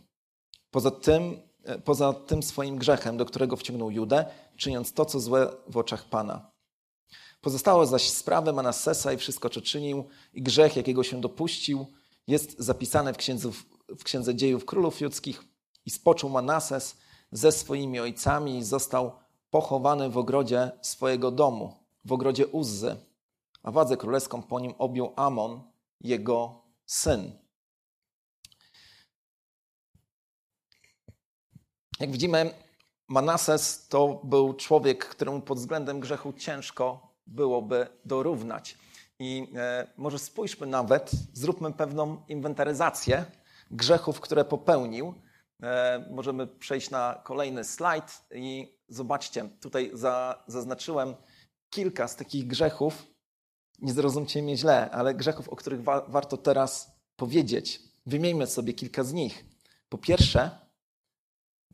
Poza 0.70 0.90
tym, 0.90 1.40
e, 1.64 1.78
poza 1.78 2.12
tym 2.12 2.42
swoim 2.42 2.76
grzechem, 2.76 3.16
do 3.16 3.24
którego 3.24 3.56
wciągnął 3.56 3.90
Judę, 3.90 4.24
czyniąc 4.56 4.92
to, 4.92 5.04
co 5.04 5.20
złe 5.20 5.52
w 5.68 5.76
oczach 5.76 6.04
Pana. 6.04 6.50
Pozostałe 7.40 7.86
zaś 7.86 8.10
sprawy 8.10 8.52
Manassesa 8.52 9.12
i 9.12 9.16
wszystko, 9.16 9.50
co 9.50 9.60
czynił 9.60 10.04
i 10.34 10.42
grzech, 10.42 10.76
jakiego 10.76 11.02
się 11.02 11.20
dopuścił, 11.20 11.86
jest 12.26 12.58
zapisane 12.58 13.14
w 13.14 13.16
księdze, 13.16 13.50
w 13.88 14.04
księdze 14.04 14.34
dziejów 14.34 14.64
królów 14.64 15.00
judzkich. 15.00 15.44
I 15.86 15.90
spoczął 15.90 16.30
Manasses 16.30 16.96
ze 17.32 17.52
swoimi 17.52 18.00
ojcami 18.00 18.58
i 18.58 18.64
został 18.64 19.12
pochowany 19.50 20.10
w 20.10 20.18
ogrodzie 20.18 20.70
swojego 20.82 21.30
domu, 21.30 21.74
w 22.04 22.12
ogrodzie 22.12 22.46
Uzzy, 22.46 22.96
a 23.62 23.70
władzę 23.70 23.96
królewską 23.96 24.42
po 24.42 24.60
nim 24.60 24.74
objął 24.78 25.12
Amon, 25.16 25.72
jego 26.00 26.64
syn. 26.86 27.38
Jak 32.00 32.10
widzimy, 32.10 32.54
Manases 33.08 33.88
to 33.88 34.20
był 34.24 34.54
człowiek, 34.54 35.08
któremu 35.08 35.40
pod 35.40 35.58
względem 35.58 36.00
grzechu 36.00 36.32
ciężko 36.32 37.16
byłoby 37.26 37.86
dorównać. 38.04 38.78
I 39.18 39.52
e, 39.56 39.86
może 39.96 40.18
spójrzmy 40.18 40.66
nawet, 40.66 41.10
zróbmy 41.32 41.72
pewną 41.72 42.22
inwentaryzację 42.28 43.24
grzechów, 43.70 44.20
które 44.20 44.44
popełnił. 44.44 45.14
E, 45.62 46.06
możemy 46.10 46.46
przejść 46.46 46.90
na 46.90 47.20
kolejny 47.24 47.64
slajd 47.64 48.24
i 48.34 48.78
zobaczcie, 48.88 49.48
tutaj 49.60 49.90
za, 49.94 50.44
zaznaczyłem 50.46 51.14
kilka 51.70 52.08
z 52.08 52.16
takich 52.16 52.46
grzechów. 52.46 53.11
Nie 53.82 53.92
zrozumcie 53.92 54.42
mnie 54.42 54.56
źle, 54.56 54.90
ale 54.90 55.14
grzechów, 55.14 55.48
o 55.48 55.56
których 55.56 55.82
wa 55.82 56.00
warto 56.08 56.36
teraz 56.36 56.92
powiedzieć. 57.16 57.82
Wymieńmy 58.06 58.46
sobie 58.46 58.72
kilka 58.72 59.04
z 59.04 59.12
nich. 59.12 59.44
Po 59.88 59.98
pierwsze, 59.98 60.62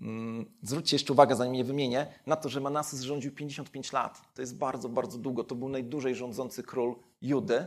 Mm, 0.00 0.56
zwróćcie 0.62 0.94
jeszcze 0.94 1.12
uwagę, 1.12 1.36
zanim 1.36 1.54
je 1.54 1.64
wymienię, 1.64 2.06
na 2.26 2.36
to, 2.36 2.48
że 2.48 2.60
Manasys 2.60 3.00
rządził 3.00 3.32
55 3.32 3.92
lat. 3.92 4.34
To 4.34 4.42
jest 4.42 4.56
bardzo, 4.56 4.88
bardzo 4.88 5.18
długo. 5.18 5.44
To 5.44 5.54
był 5.54 5.68
najdłużej 5.68 6.14
rządzący 6.14 6.62
król 6.62 6.96
Judy 7.22 7.66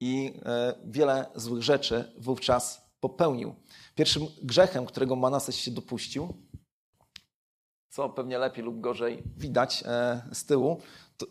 i 0.00 0.34
e, 0.44 0.74
wiele 0.84 1.26
złych 1.34 1.62
rzeczy 1.62 2.12
wówczas 2.18 2.90
popełnił. 3.00 3.54
Pierwszym 3.94 4.26
grzechem, 4.42 4.86
którego 4.86 5.16
Manasys 5.16 5.56
się 5.56 5.70
dopuścił, 5.70 6.34
co 7.88 8.08
pewnie 8.08 8.38
lepiej 8.38 8.64
lub 8.64 8.80
gorzej 8.80 9.22
widać 9.36 9.84
e, 9.86 10.22
z 10.32 10.44
tyłu, 10.44 10.80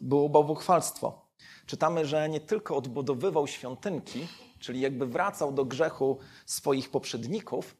było 0.02 0.30
bałwochwalstwo. 0.30 1.25
Czytamy, 1.66 2.06
że 2.06 2.30
nie 2.30 2.40
tylko 2.40 2.78
odbudowywał 2.78 3.48
świątynki, 3.48 4.28
czyli 4.60 4.82
jakby 4.82 5.08
wracał 5.08 5.52
do 5.52 5.66
grzechu 5.66 6.20
swoich 6.46 6.92
poprzedników, 6.92 7.78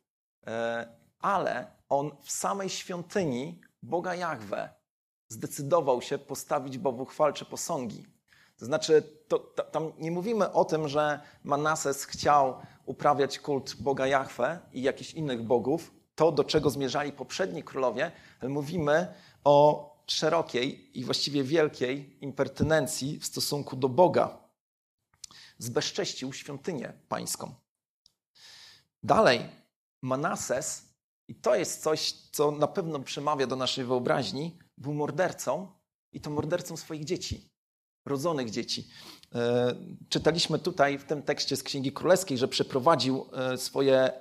e, 0.48 0.88
ale 1.20 1.68
on 1.90 2.12
w 2.22 2.32
samej 2.32 2.70
świątyni 2.70 3.62
Boga 3.84 4.16
Jahwe 4.16 4.70
zdecydował 5.28 6.02
się 6.02 6.18
postawić 6.18 6.78
bałwochwalcze 6.78 7.46
posągi. 7.46 8.06
To 8.58 8.66
znaczy, 8.66 9.04
to, 9.28 9.40
to, 9.40 9.64
tam 9.64 9.92
nie 9.98 10.12
mówimy 10.12 10.52
o 10.52 10.66
tym, 10.66 10.88
że 10.88 11.20
Manases 11.44 12.06
chciał 12.06 12.56
uprawiać 12.86 13.40
kult 13.40 13.76
Boga 13.76 14.08
Jahwe 14.08 14.60
i 14.74 14.82
jakichś 14.82 15.14
innych 15.14 15.44
bogów, 15.44 15.92
to 16.16 16.32
do 16.32 16.44
czego 16.44 16.70
zmierzali 16.70 17.12
poprzedni 17.12 17.64
królowie, 17.64 18.12
ale 18.42 18.50
mówimy 18.50 19.14
o 19.44 19.95
szerokiej 20.08 21.00
i 21.00 21.04
właściwie 21.04 21.44
wielkiej 21.44 22.18
impertynencji 22.22 23.20
w 23.20 23.26
stosunku 23.26 23.76
do 23.76 23.90
Boga. 23.90 24.38
Zbezcześcił 25.58 26.34
świątynię 26.34 26.94
pańską. 27.08 27.56
Dalej, 29.04 29.50
Manases 30.02 30.86
i 31.28 31.36
to 31.36 31.56
jest 31.56 31.84
coś, 31.84 32.12
co 32.12 32.52
na 32.52 32.68
pewno 32.68 33.00
przemawia 33.00 33.48
do 33.48 33.56
naszej 33.56 33.86
wyobraźni. 33.86 34.60
Był 34.78 34.94
mordercą 34.94 35.72
i 36.12 36.22
to 36.22 36.30
mordercą 36.30 36.78
swoich 36.78 37.04
dzieci, 37.04 37.50
rodzonych 38.06 38.50
dzieci. 38.50 38.88
E, 39.36 39.76
czytaliśmy 40.10 40.60
tutaj 40.60 40.98
w 40.98 41.04
tym 41.04 41.24
tekście 41.24 41.56
z 41.56 41.64
Księgi 41.64 41.92
Królewskiej, 41.92 42.38
że 42.38 42.48
przeprowadził 42.48 43.26
e, 43.34 43.58
swoje, 43.58 44.12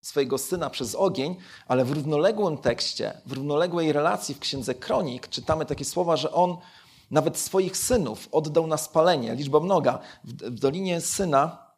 swojego 0.00 0.38
syna 0.38 0.70
przez 0.70 0.94
ogień, 0.94 1.36
ale 1.68 1.84
w 1.84 1.92
równoległym 1.92 2.58
tekście, 2.58 3.20
w 3.26 3.32
równoległej 3.32 3.92
relacji 3.92 4.34
w 4.34 4.38
Księdze 4.38 4.74
Kronik 4.74 5.28
czytamy 5.28 5.66
takie 5.66 5.84
słowa, 5.84 6.16
że 6.16 6.32
on 6.32 6.56
nawet 7.10 7.38
swoich 7.38 7.76
synów 7.76 8.28
oddał 8.32 8.66
na 8.66 8.76
spalenie, 8.76 9.34
liczba 9.34 9.60
mnoga, 9.60 9.98
w, 10.24 10.32
w 10.32 10.58
dolinie 10.60 11.00
syna 11.00 11.68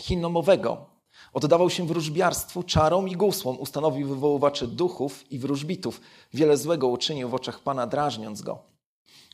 Hinnomowego, 0.00 0.94
Oddawał 1.32 1.70
się 1.70 1.86
wróżbiarstwu, 1.86 2.62
czarom 2.62 3.08
i 3.08 3.16
gusłom, 3.16 3.60
ustanowił 3.60 4.08
wywoływaczy 4.08 4.66
duchów 4.66 5.32
i 5.32 5.38
wróżbitów. 5.38 6.00
Wiele 6.34 6.56
złego 6.56 6.88
uczynił 6.88 7.28
w 7.28 7.34
oczach 7.34 7.60
Pana, 7.60 7.86
drażniąc 7.86 8.42
go. 8.42 8.58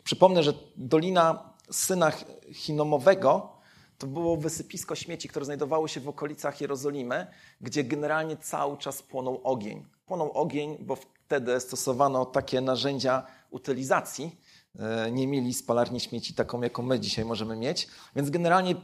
Przypomnę, 0.04 0.42
że 0.42 0.52
Dolina 0.76 1.52
Syna 1.70 2.12
Hinomowego 2.52 3.59
to 4.00 4.06
było 4.06 4.36
wysypisko 4.36 4.94
śmieci, 4.94 5.28
które 5.28 5.44
znajdowało 5.44 5.88
się 5.88 6.00
w 6.00 6.08
okolicach 6.08 6.60
Jerozolimy, 6.60 7.26
gdzie 7.60 7.84
generalnie 7.84 8.36
cały 8.36 8.78
czas 8.78 9.02
płonął 9.02 9.40
ogień. 9.44 9.86
Płonął 10.06 10.32
ogień, 10.32 10.76
bo 10.80 10.96
wtedy 10.96 11.60
stosowano 11.60 12.24
takie 12.26 12.60
narzędzia 12.60 13.26
utylizacji. 13.50 14.40
E, 14.78 15.10
nie 15.10 15.26
mieli 15.26 15.54
spalarni 15.54 16.00
śmieci 16.00 16.34
taką, 16.34 16.62
jaką 16.62 16.82
my 16.82 17.00
dzisiaj 17.00 17.24
możemy 17.24 17.56
mieć. 17.56 17.88
Więc 18.16 18.30
generalnie 18.30 18.74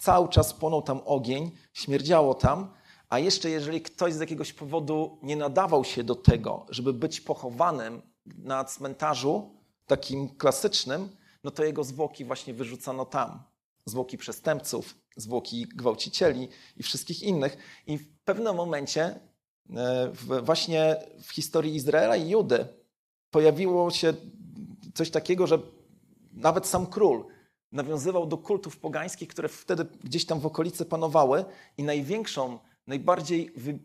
Cały 0.00 0.28
czas 0.28 0.54
płonął 0.54 0.82
tam 0.82 1.00
ogień, 1.04 1.50
śmierdziało 1.72 2.34
tam, 2.34 2.72
a 3.08 3.18
jeszcze 3.18 3.50
jeżeli 3.50 3.82
ktoś 3.82 4.14
z 4.14 4.20
jakiegoś 4.20 4.52
powodu 4.52 5.18
nie 5.22 5.36
nadawał 5.36 5.84
się 5.84 6.04
do 6.04 6.14
tego, 6.14 6.66
żeby 6.68 6.92
być 6.92 7.20
pochowanym 7.20 8.02
na 8.26 8.64
cmentarzu 8.64 9.54
takim 9.86 10.28
klasycznym, 10.28 11.08
no 11.44 11.50
to 11.50 11.64
jego 11.64 11.84
zwłoki 11.84 12.24
właśnie 12.24 12.54
wyrzucano 12.54 13.04
tam. 13.04 13.42
Zwłoki 13.90 14.18
przestępców, 14.18 14.94
zwłoki 15.16 15.66
gwałcicieli 15.66 16.48
i 16.76 16.82
wszystkich 16.82 17.22
innych. 17.22 17.56
I 17.86 17.98
w 17.98 18.18
pewnym 18.24 18.56
momencie, 18.56 19.20
e, 19.76 20.12
właśnie 20.42 20.96
w 21.22 21.32
historii 21.32 21.74
Izraela 21.74 22.16
i 22.16 22.28
Judy, 22.28 22.66
pojawiło 23.30 23.90
się 23.90 24.14
coś 24.94 25.10
takiego, 25.10 25.46
że 25.46 25.58
nawet 26.32 26.66
sam 26.66 26.86
król 26.86 27.24
nawiązywał 27.72 28.26
do 28.26 28.38
kultów 28.38 28.78
pogańskich, 28.78 29.28
które 29.28 29.48
wtedy 29.48 29.86
gdzieś 30.04 30.26
tam 30.26 30.40
w 30.40 30.46
okolicy 30.46 30.84
panowały 30.84 31.44
i 31.78 31.82
największą, 31.82 32.58
najbardziej, 32.86 33.50
wy... 33.56 33.78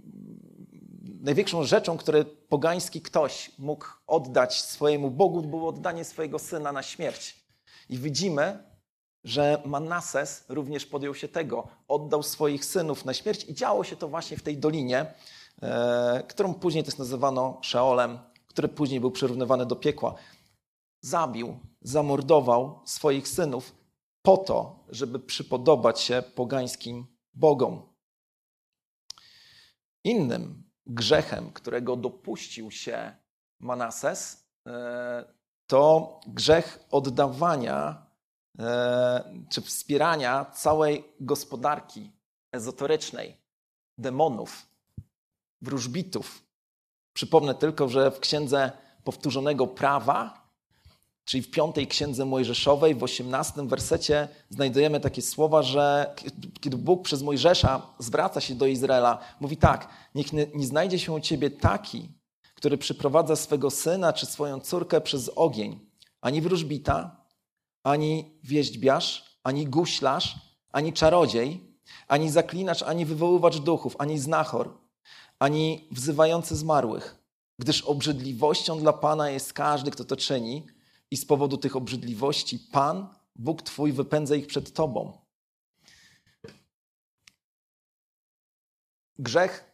największą 1.21 1.63
rzeczą, 1.63 1.97
którą 1.97 2.25
pogański 2.50 3.01
ktoś 3.01 3.51
mógł 3.59 3.85
oddać 4.07 4.62
swojemu 4.62 5.12
Bogu, 5.12 5.41
było 5.41 5.69
oddanie 5.69 6.03
swojego 6.03 6.39
syna 6.39 6.71
na 6.71 6.83
śmierć. 6.83 7.45
I 7.89 7.97
widzimy, 7.97 8.75
że 9.25 9.62
Manases 9.65 10.46
również 10.50 10.86
podjął 10.86 11.15
się 11.15 11.27
tego, 11.27 11.67
oddał 11.88 12.24
swoich 12.24 12.65
synów 12.65 13.05
na 13.05 13.13
śmierć 13.13 13.44
i 13.50 13.53
działo 13.53 13.84
się 13.84 13.96
to 13.96 14.08
właśnie 14.08 14.38
w 14.38 14.44
tej 14.44 14.58
dolinie, 14.58 15.13
e, 15.62 16.24
którą 16.27 16.53
później 16.53 16.84
też 16.84 16.98
nazywano 16.98 17.60
Szeolem, 17.62 18.20
który 18.48 18.67
później 18.67 19.00
był 19.00 19.12
przyrównywany 19.12 19.65
do 19.65 19.75
piekła. 19.75 20.15
Zabił, 21.01 21.60
zamordował 21.82 22.82
swoich 22.86 23.27
synów 23.27 23.75
po 24.22 24.38
to, 24.38 24.86
żeby 24.89 25.20
przypodobać 25.20 26.01
się 26.01 26.24
pogańskim 26.36 27.08
bogom. 27.34 27.82
Innym 30.03 30.63
grzechem, 30.86 31.51
którego 31.51 31.96
dopuścił 31.96 32.72
się 32.72 33.15
Manases, 33.60 34.48
e, 34.67 35.34
to 35.67 36.20
grzech 36.27 36.79
oddawania 36.91 38.04
czy 39.50 39.62
wspierania 39.62 40.45
całej 40.45 41.03
gospodarki 41.19 42.12
ezoterycznej, 42.51 43.38
demonów, 43.97 44.67
wróżbitów. 45.62 46.43
Przypomnę 47.13 47.55
tylko, 47.55 47.89
że 47.89 48.12
w 48.12 48.19
księdze 48.19 48.71
powtórzonego 49.03 49.67
prawa, 49.67 50.45
czyli 51.25 51.43
w 51.43 51.51
piątej 51.51 51.88
księdze 51.88 52.25
Mojżeszowej, 52.25 52.95
w 52.95 53.03
osiemnastym 53.03 53.67
wersecie, 53.67 54.27
znajdujemy 54.50 55.00
takie 55.00 55.21
słowa, 55.21 55.63
że 55.63 56.15
kiedy 56.62 56.77
Bóg 56.77 57.03
przez 57.03 57.21
Mojżesza 57.21 57.81
zwraca 58.00 58.41
się 58.41 58.55
do 58.55 58.65
Izraela, 58.65 59.19
mówi 59.39 59.57
tak: 59.57 59.89
Niech 60.15 60.33
nie, 60.33 60.47
nie 60.55 60.65
znajdzie 60.65 61.00
się 61.00 61.12
u 61.12 61.19
ciebie 61.19 61.51
taki, 61.51 62.09
który 62.55 62.77
przyprowadza 62.77 63.35
swego 63.35 63.69
syna 63.71 64.13
czy 64.13 64.25
swoją 64.25 64.59
córkę 64.59 65.01
przez 65.01 65.31
ogień, 65.35 65.79
ani 66.21 66.41
wróżbita, 66.41 67.25
ani 67.86 68.39
wieźdźbiarz, 68.44 69.39
ani 69.44 69.68
guślarz, 69.68 70.36
ani 70.72 70.94
czarodziej, 70.94 71.77
ani 72.08 72.32
zaklinacz, 72.32 72.84
ani 72.84 73.06
wywoływacz 73.06 73.58
duchów, 73.58 73.96
ani 74.00 74.20
znachor, 74.20 74.77
ani 75.39 75.88
wzywający 75.92 76.56
zmarłych, 76.56 77.15
gdyż 77.60 77.82
obrzydliwością 77.82 78.80
dla 78.80 78.94
Pana 78.94 79.30
jest 79.30 79.54
każdy, 79.54 79.92
kto 79.92 80.06
to 80.06 80.15
czyni 80.15 80.68
i 81.12 81.18
z 81.18 81.25
powodu 81.25 81.58
tych 81.58 81.75
obrzydliwości 81.75 82.60
Pan, 82.60 83.08
Bóg 83.36 83.62
Twój, 83.62 83.92
wypędza 83.94 84.36
ich 84.36 84.48
przed 84.48 84.74
Tobą. 84.74 85.25
Grzech 89.20 89.72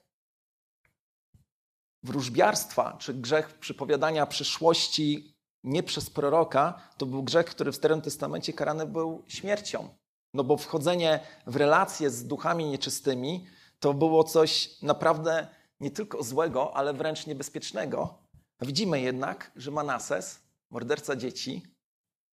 wróżbiarstwa, 2.03 2.97
czy 2.97 3.13
grzech 3.13 3.59
przypowiadania 3.59 4.25
przyszłości 4.25 5.35
nie 5.63 5.83
przez 5.83 6.09
proroka, 6.09 6.81
to 6.97 7.05
był 7.05 7.23
grzech, 7.23 7.45
który 7.45 7.71
w 7.71 7.75
Starym 7.75 8.01
Testamencie 8.01 8.53
karany 8.53 8.85
był 8.85 9.23
śmiercią. 9.27 9.89
No 10.33 10.43
bo 10.43 10.57
wchodzenie 10.57 11.19
w 11.47 11.55
relacje 11.55 12.09
z 12.09 12.27
duchami 12.27 12.65
nieczystymi 12.65 13.47
to 13.79 13.93
było 13.93 14.23
coś 14.23 14.81
naprawdę 14.81 15.47
nie 15.79 15.91
tylko 15.91 16.23
złego, 16.23 16.75
ale 16.75 16.93
wręcz 16.93 17.27
niebezpiecznego. 17.27 18.17
Widzimy 18.61 19.01
jednak, 19.01 19.51
że 19.55 19.71
Manases, 19.71 20.39
morderca 20.69 21.15
dzieci, 21.15 21.63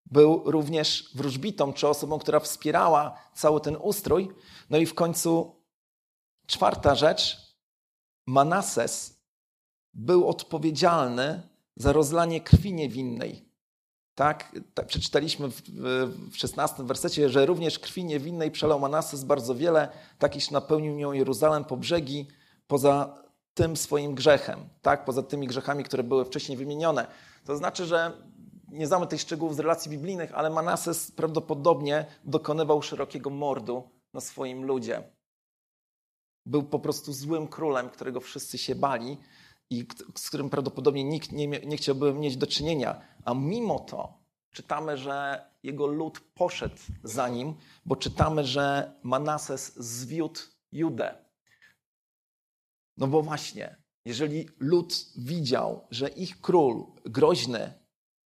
był 0.06 0.42
również 0.50 1.10
wróżbitą, 1.14 1.72
czy 1.72 1.88
osobą, 1.88 2.18
która 2.18 2.40
wspierała 2.40 3.20
cały 3.34 3.60
ten 3.60 3.76
ustrój. 3.76 4.34
No 4.70 4.78
i 4.78 4.86
w 4.86 4.94
końcu 4.94 5.62
czwarta 6.46 6.94
rzecz, 6.94 7.36
Manases 8.26 9.20
był 9.94 10.28
odpowiedzialny 10.28 11.47
za 11.78 11.92
rozlanie 11.92 12.40
krwi 12.40 12.72
niewinnej. 12.72 13.48
Tak, 14.14 14.56
tak 14.74 14.86
przeczytaliśmy 14.86 15.48
w, 15.48 15.62
w 16.30 16.36
16 16.36 16.82
wersecie, 16.82 17.28
że 17.28 17.46
również 17.46 17.78
krwi 17.78 18.04
niewinnej 18.04 18.50
przelał 18.50 18.80
Manases 18.80 19.24
bardzo 19.24 19.54
wiele, 19.54 19.88
tak 20.18 20.36
iż 20.36 20.50
napełnił 20.50 20.94
nią 20.94 21.12
Jeruzalem 21.12 21.64
po 21.64 21.76
brzegi, 21.76 22.26
poza 22.66 23.22
tym 23.54 23.76
swoim 23.76 24.14
grzechem, 24.14 24.68
tak, 24.82 25.04
poza 25.04 25.22
tymi 25.22 25.46
grzechami, 25.46 25.84
które 25.84 26.02
były 26.02 26.24
wcześniej 26.24 26.58
wymienione. 26.58 27.06
To 27.44 27.56
znaczy, 27.56 27.86
że 27.86 28.12
nie 28.68 28.86
znamy 28.86 29.06
tych 29.06 29.20
szczegółów 29.20 29.56
z 29.56 29.60
relacji 29.60 29.90
biblijnych, 29.90 30.34
ale 30.34 30.50
Manases 30.50 31.10
prawdopodobnie 31.10 32.06
dokonywał 32.24 32.82
szerokiego 32.82 33.30
mordu 33.30 33.90
na 34.14 34.20
swoim 34.20 34.64
ludzie. 34.64 35.02
Był 36.46 36.62
po 36.62 36.78
prostu 36.78 37.12
złym 37.12 37.48
królem, 37.48 37.90
którego 37.90 38.20
wszyscy 38.20 38.58
się 38.58 38.74
bali 38.74 39.18
i 39.70 39.86
z 40.14 40.28
którym 40.28 40.50
prawdopodobnie 40.50 41.04
nikt 41.04 41.32
nie, 41.32 41.46
nie 41.48 41.76
chciałby 41.76 42.14
mieć 42.14 42.36
do 42.36 42.46
czynienia. 42.46 43.00
A 43.24 43.34
mimo 43.34 43.78
to 43.78 44.18
czytamy, 44.50 44.96
że 44.96 45.44
jego 45.62 45.86
lud 45.86 46.20
poszedł 46.34 46.76
za 47.04 47.28
nim, 47.28 47.54
bo 47.86 47.96
czytamy, 47.96 48.44
że 48.44 48.92
Manases 49.02 49.76
zwiódł 49.76 50.40
Judę. 50.72 51.14
No 52.96 53.06
bo 53.06 53.22
właśnie, 53.22 53.76
jeżeli 54.04 54.48
lud 54.58 54.94
widział, 55.16 55.86
że 55.90 56.08
ich 56.08 56.40
król 56.40 56.86
groźny, 57.04 57.72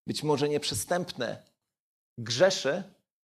być 0.07 0.23
może 0.23 0.49
nieprzystępny, 0.49 1.37
grzeszy, 2.19 2.83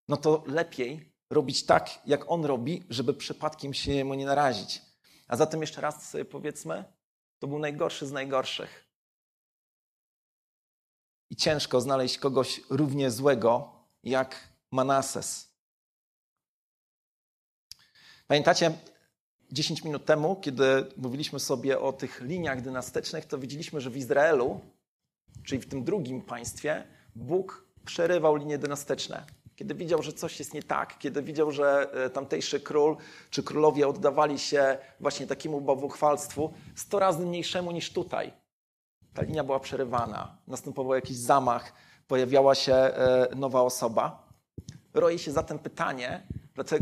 no 0.09 0.17
to 0.17 0.45
lepiej 0.47 1.13
robić 1.31 1.67
tak, 1.67 2.01
jak 2.07 2.31
on 2.31 2.45
robi, 2.45 2.85
żeby 2.91 3.15
przypadkiem 3.15 3.75
się 3.75 3.93
jemu 3.93 4.15
nie 4.15 4.27
narazić. 4.27 4.83
A 5.29 5.37
zatem 5.37 5.61
jeszcze 5.61 5.81
raz 5.81 6.11
sobie 6.11 6.25
powiedzmy, 6.25 6.85
to 7.39 7.47
był 7.47 7.59
najgorszy 7.59 8.07
z 8.07 8.13
najgorszych. 8.13 8.89
I 11.31 11.37
ciężko 11.37 11.81
znaleźć 11.81 12.19
kogoś 12.19 12.61
równie 12.71 13.11
złego 13.11 13.73
jak 14.03 14.49
Manases. 14.71 15.49
Pamiętacie, 18.27 18.79
10 19.53 19.85
minut 19.85 20.05
temu, 20.05 20.37
kiedy 20.37 20.65
mówiliśmy 20.97 21.41
sobie 21.41 21.81
o 21.81 21.93
tych 21.93 22.21
liniach 22.21 22.63
dynastycznych, 22.63 23.25
to 23.25 23.39
widzieliśmy, 23.39 23.81
że 23.81 23.91
w 23.91 23.97
Izraelu, 23.97 24.61
czyli 25.45 25.63
w 25.63 25.69
tym 25.69 25.85
drugim 25.85 26.23
państwie, 26.23 26.87
Bóg 27.15 27.69
przerywał 27.85 28.37
linie 28.37 28.59
dynastyczne. 28.59 29.27
Kiedy 29.59 29.75
widział, 29.75 30.03
że 30.03 30.13
coś 30.13 30.39
jest 30.39 30.55
nie 30.55 30.63
tak, 30.63 30.99
kiedy 30.99 31.23
widział, 31.23 31.51
że 31.51 31.91
e, 31.93 32.11
tamtejszy 32.11 32.61
król 32.61 32.97
czy 33.31 33.43
królowie 33.43 33.89
oddawali 33.89 34.39
się 34.39 34.79
właśnie 35.01 35.27
takiemu 35.27 35.61
bałwochwalstwu 35.61 36.53
sto 36.75 36.99
razy 36.99 37.27
mniejszemu 37.27 37.71
niż 37.71 37.93
tutaj, 37.93 38.33
ta 39.15 39.23
linia 39.23 39.45
była 39.45 39.61
przerywana, 39.61 40.39
następował 40.47 40.95
jakiś 40.95 41.17
zamach, 41.17 41.73
pojawiała 42.09 42.55
się 42.55 42.75
e, 42.75 43.29
nowa 43.37 43.63
osoba. 43.63 44.29
Roje 44.95 45.19
się 45.19 45.33
zatem 45.33 45.59
pytanie, 45.59 46.27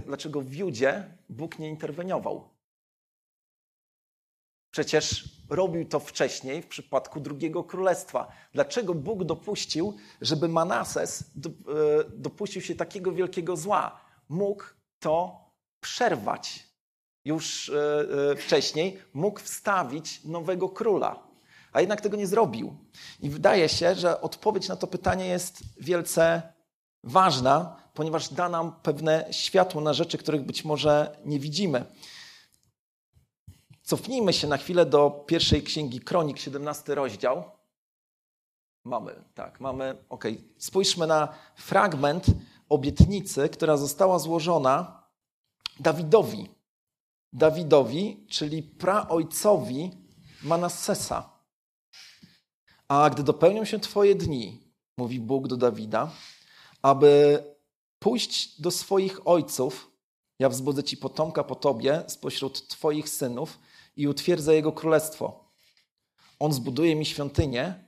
dlaczego 0.07 0.41
w 0.41 0.55
Judzie 0.55 1.05
Bóg 1.29 1.59
nie 1.59 1.69
interweniował? 1.69 2.56
Przecież 4.77 5.25
robił 5.51 5.89
to 5.89 6.01
wcześniej 6.01 6.63
w 6.63 6.67
przypadku 6.67 7.21
drugiego 7.21 7.65
królestwa. 7.65 8.29
Dlaczego 8.53 8.95
Bóg 8.95 9.25
dopuścił, 9.25 9.97
żeby 10.21 10.49
Manases 10.49 11.21
e, 11.21 11.25
dopuścił 12.17 12.63
się 12.63 12.75
takiego 12.75 13.13
wielkiego 13.13 13.57
zła? 13.57 14.01
Mógł 14.29 14.65
to 14.99 15.41
przerwać 15.81 16.67
już 17.25 17.69
e, 17.69 18.33
e, 18.33 18.37
wcześniej, 18.37 18.99
mógł 19.15 19.41
wstawić 19.41 20.25
nowego 20.25 20.69
króla, 20.69 21.23
a 21.73 21.81
jednak 21.81 22.01
tego 22.01 22.17
nie 22.17 22.27
zrobił. 22.27 22.77
I 23.21 23.31
wydaje 23.31 23.69
się, 23.69 23.95
że 23.95 24.21
odpowiedź 24.21 24.69
na 24.69 24.77
to 24.77 24.87
pytanie 24.87 25.27
jest 25.27 25.63
wielce 25.81 26.43
ważna, 27.05 27.77
ponieważ 27.95 28.29
da 28.29 28.49
nam 28.49 28.73
pewne 28.83 29.29
światło 29.31 29.81
na 29.81 29.93
rzeczy, 29.93 30.19
których 30.19 30.43
być 30.43 30.65
może 30.65 31.17
nie 31.25 31.39
widzimy. 31.39 31.85
Cofnijmy 33.87 34.33
się 34.33 34.49
na 34.49 34.57
chwilę 34.57 34.87
do 34.87 35.11
pierwszej 35.11 35.63
księgi 35.63 36.01
Kronik, 36.01 36.39
17 36.39 36.95
rozdział. 36.95 37.45
Mamy, 38.85 39.25
tak, 39.35 39.61
mamy, 39.61 40.05
ok. 40.09 40.25
Spójrzmy 40.59 41.07
na 41.07 41.29
fragment 41.57 42.27
obietnicy, 42.69 43.49
która 43.49 43.77
została 43.77 44.19
złożona 44.19 45.03
Dawidowi. 45.81 46.49
Dawidowi, 47.33 48.27
czyli 48.31 48.63
praojcowi 48.63 49.91
Manassesa. 50.43 51.31
A 52.89 53.11
gdy 53.11 53.23
dopełnią 53.23 53.65
się 53.65 53.79
Twoje 53.79 54.15
dni, 54.15 54.61
mówi 54.99 55.21
Bóg 55.21 55.49
do 55.49 55.57
Dawida, 55.57 56.11
aby 56.83 57.43
pójść 57.99 58.61
do 58.61 58.71
swoich 58.71 59.29
ojców, 59.29 59.91
ja 60.39 60.49
wzbudzę 60.49 60.85
Ci 60.85 60.97
potomka 60.97 61.45
po 61.45 61.55
Tobie 61.55 62.05
spośród 62.07 62.69
Twoich 62.69 63.09
synów, 63.09 63.59
i 63.97 64.09
utwierdzę 64.09 64.55
Jego 64.55 64.73
królestwo. 64.73 65.51
On 66.39 66.53
zbuduje 66.53 66.97
mi 66.97 67.07
świątynię, 67.07 67.85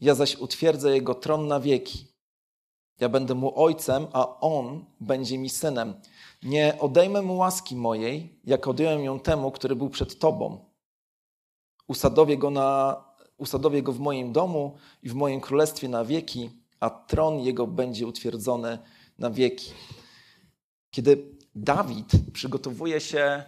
ja 0.00 0.14
zaś 0.14 0.36
utwierdzę 0.36 0.94
Jego 0.94 1.14
tron 1.14 1.46
na 1.46 1.60
wieki. 1.60 2.06
Ja 3.00 3.08
będę 3.08 3.34
mu 3.34 3.64
ojcem, 3.64 4.06
a 4.12 4.40
on 4.40 4.84
będzie 5.00 5.38
mi 5.38 5.50
synem. 5.50 5.94
Nie 6.42 6.78
odejmę 6.80 7.22
mu 7.22 7.36
łaski 7.36 7.76
mojej, 7.76 8.40
jak 8.44 8.68
odjąłem 8.68 9.04
ją 9.04 9.20
temu, 9.20 9.50
który 9.50 9.76
był 9.76 9.90
przed 9.90 10.18
tobą. 10.18 10.64
Usadowię 11.88 12.38
go, 12.38 12.50
na, 12.50 12.96
usadowię 13.36 13.82
go 13.82 13.92
w 13.92 13.98
moim 13.98 14.32
domu 14.32 14.76
i 15.02 15.08
w 15.08 15.14
moim 15.14 15.40
królestwie 15.40 15.88
na 15.88 16.04
wieki, 16.04 16.50
a 16.80 16.90
tron 16.90 17.40
jego 17.40 17.66
będzie 17.66 18.06
utwierdzony 18.06 18.78
na 19.18 19.30
wieki. 19.30 19.70
Kiedy 20.90 21.30
Dawid 21.54 22.12
przygotowuje 22.32 23.00
się 23.00 23.44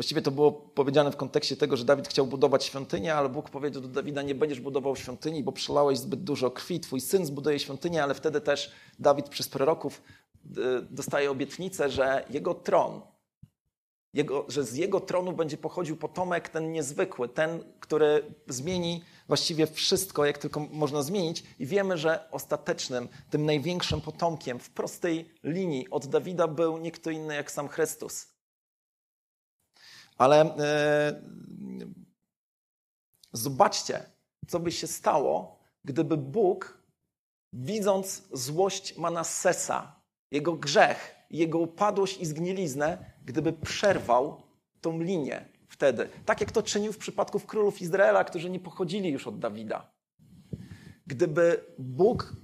Właściwie 0.00 0.22
to 0.22 0.30
było 0.30 0.52
powiedziane 0.52 1.12
w 1.12 1.16
kontekście 1.16 1.56
tego, 1.56 1.76
że 1.76 1.84
Dawid 1.84 2.08
chciał 2.08 2.26
budować 2.26 2.64
świątynię, 2.64 3.14
ale 3.14 3.28
Bóg 3.28 3.50
powiedział 3.50 3.82
do 3.82 3.88
Dawida: 3.88 4.22
Nie 4.22 4.34
będziesz 4.34 4.60
budował 4.60 4.96
świątyni, 4.96 5.42
bo 5.42 5.52
przelałeś 5.52 5.98
zbyt 5.98 6.24
dużo 6.24 6.50
krwi. 6.50 6.80
Twój 6.80 7.00
syn 7.00 7.26
zbuduje 7.26 7.58
świątynię, 7.58 8.02
ale 8.02 8.14
wtedy 8.14 8.40
też 8.40 8.72
Dawid 8.98 9.28
przez 9.28 9.48
proroków 9.48 10.02
y, 10.46 10.50
dostaje 10.90 11.30
obietnicę, 11.30 11.90
że 11.90 12.24
jego 12.30 12.54
tron, 12.54 13.00
jego, 14.14 14.44
że 14.48 14.64
z 14.64 14.74
jego 14.74 15.00
tronu 15.00 15.32
będzie 15.32 15.56
pochodził 15.56 15.96
potomek 15.96 16.48
ten 16.48 16.72
niezwykły, 16.72 17.28
ten, 17.28 17.64
który 17.80 18.34
zmieni 18.48 19.02
właściwie 19.28 19.66
wszystko, 19.66 20.24
jak 20.24 20.38
tylko 20.38 20.60
można 20.60 21.02
zmienić. 21.02 21.44
I 21.58 21.66
wiemy, 21.66 21.98
że 21.98 22.30
ostatecznym, 22.30 23.08
tym 23.30 23.46
największym 23.46 24.00
potomkiem 24.00 24.58
w 24.58 24.70
prostej 24.70 25.30
linii 25.44 25.90
od 25.90 26.06
Dawida 26.06 26.48
był 26.48 26.78
nie 26.78 26.90
kto 26.90 27.10
inny 27.10 27.34
jak 27.34 27.50
sam 27.50 27.68
Chrystus. 27.68 28.39
Ale 30.20 30.40
e, 30.40 31.22
zobaczcie, 33.32 34.10
co 34.46 34.60
by 34.60 34.72
się 34.72 34.86
stało, 34.86 35.58
gdyby 35.84 36.16
Bóg, 36.16 36.82
widząc 37.52 38.28
złość 38.32 38.96
Manassesa, 38.96 40.00
jego 40.30 40.52
grzech, 40.52 41.14
jego 41.30 41.58
upadłość 41.58 42.20
i 42.20 42.26
zgniliznę, 42.26 43.12
gdyby 43.24 43.52
przerwał 43.52 44.42
tą 44.80 45.00
linię 45.00 45.48
wtedy. 45.68 46.08
Tak 46.24 46.40
jak 46.40 46.52
to 46.52 46.62
czynił 46.62 46.92
w 46.92 46.98
przypadku 46.98 47.40
królów 47.40 47.82
Izraela, 47.82 48.24
którzy 48.24 48.50
nie 48.50 48.60
pochodzili 48.60 49.10
już 49.10 49.26
od 49.26 49.38
Dawida. 49.38 49.92
Gdyby 51.06 51.64
Bóg 51.78 52.36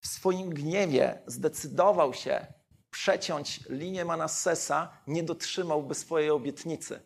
w 0.00 0.06
swoim 0.06 0.50
gniewie 0.50 1.22
zdecydował 1.26 2.14
się 2.14 2.46
przeciąć 2.94 3.60
linię 3.68 4.04
Manassesa, 4.04 5.02
nie 5.06 5.22
dotrzymałby 5.22 5.94
swojej 5.94 6.30
obietnicy. 6.30 7.00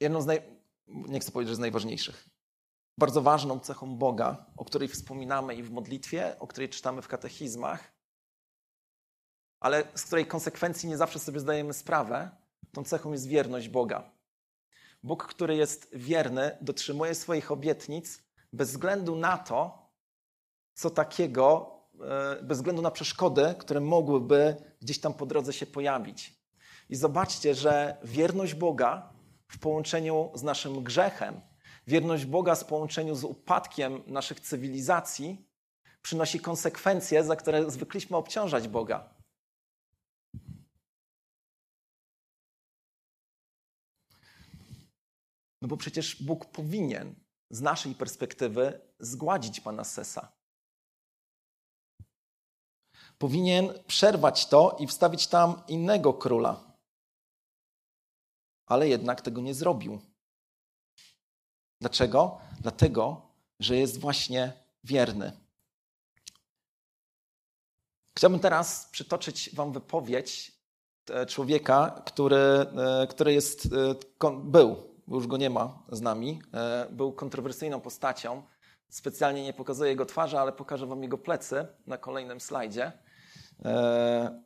Jedną 0.00 0.22
z 0.22 0.26
naj... 0.26 0.42
nie 0.86 1.20
chcę 1.20 1.32
powiedzieć, 1.32 1.48
że 1.50 1.56
z 1.56 1.58
najważniejszych. 1.58 2.28
Bardzo 2.98 3.22
ważną 3.22 3.60
cechą 3.60 3.96
Boga, 3.96 4.46
o 4.56 4.64
której 4.64 4.88
wspominamy 4.88 5.54
i 5.54 5.62
w 5.62 5.70
modlitwie, 5.70 6.38
o 6.38 6.46
której 6.46 6.68
czytamy 6.68 7.02
w 7.02 7.08
katechizmach, 7.08 7.92
ale 9.60 9.92
z 9.94 10.02
której 10.02 10.26
konsekwencji 10.26 10.88
nie 10.88 10.96
zawsze 10.96 11.18
sobie 11.18 11.40
zdajemy 11.40 11.74
sprawę, 11.74 12.30
tą 12.72 12.84
cechą 12.84 13.12
jest 13.12 13.28
wierność 13.28 13.68
Boga. 13.68 14.17
Bóg, 15.02 15.26
który 15.26 15.56
jest 15.56 15.88
wierny, 15.92 16.58
dotrzymuje 16.60 17.14
swoich 17.14 17.52
obietnic 17.52 18.22
bez 18.52 18.70
względu 18.70 19.16
na 19.16 19.38
to, 19.38 19.88
co 20.74 20.90
takiego, 20.90 21.76
e, 22.38 22.42
bez 22.42 22.58
względu 22.58 22.82
na 22.82 22.90
przeszkody, 22.90 23.54
które 23.58 23.80
mogłyby 23.80 24.56
gdzieś 24.80 25.00
tam 25.00 25.14
po 25.14 25.26
drodze 25.26 25.52
się 25.52 25.66
pojawić. 25.66 26.38
I 26.88 26.96
zobaczcie, 26.96 27.54
że 27.54 27.96
wierność 28.04 28.54
Boga 28.54 29.12
w 29.48 29.58
połączeniu 29.58 30.30
z 30.34 30.42
naszym 30.42 30.84
grzechem, 30.84 31.40
wierność 31.86 32.24
Boga 32.24 32.54
w 32.54 32.64
połączeniu 32.64 33.14
z 33.14 33.24
upadkiem 33.24 34.02
naszych 34.06 34.40
cywilizacji 34.40 35.48
przynosi 36.02 36.40
konsekwencje, 36.40 37.24
za 37.24 37.36
które 37.36 37.70
zwykliśmy 37.70 38.16
obciążać 38.16 38.68
Boga. 38.68 39.17
No 45.62 45.68
bo 45.68 45.76
przecież 45.76 46.22
Bóg 46.22 46.46
powinien 46.46 47.14
z 47.50 47.60
naszej 47.60 47.94
perspektywy 47.94 48.80
zgładzić 48.98 49.60
pana 49.60 49.84
Sesa. 49.84 50.32
Powinien 53.18 53.74
przerwać 53.86 54.46
to 54.46 54.76
i 54.80 54.86
wstawić 54.86 55.26
tam 55.26 55.62
innego 55.68 56.14
króla. 56.14 56.64
Ale 58.66 58.88
jednak 58.88 59.20
tego 59.20 59.40
nie 59.40 59.54
zrobił. 59.54 60.00
Dlaczego? 61.80 62.40
Dlatego, 62.60 63.22
że 63.60 63.76
jest 63.76 64.00
właśnie 64.00 64.52
wierny. 64.84 65.32
Chciałbym 68.16 68.40
teraz 68.40 68.88
przytoczyć 68.90 69.54
Wam 69.54 69.72
wypowiedź 69.72 70.52
e, 71.10 71.26
człowieka, 71.26 72.02
który, 72.06 72.36
e, 72.36 73.06
który 73.10 73.32
jest, 73.32 73.68
e, 74.20 74.30
był 74.34 74.87
bo 75.08 75.16
już 75.16 75.26
go 75.26 75.36
nie 75.36 75.50
ma 75.50 75.82
z 75.92 76.00
nami, 76.00 76.42
e, 76.54 76.86
był 76.90 77.12
kontrowersyjną 77.12 77.80
postacią. 77.80 78.42
Specjalnie 78.88 79.44
nie 79.44 79.52
pokazuję 79.52 79.90
jego 79.90 80.06
twarzy, 80.06 80.38
ale 80.38 80.52
pokażę 80.52 80.86
wam 80.86 81.02
jego 81.02 81.18
plecy 81.18 81.66
na 81.86 81.98
kolejnym 81.98 82.40
slajdzie. 82.40 82.92
E, 83.64 84.42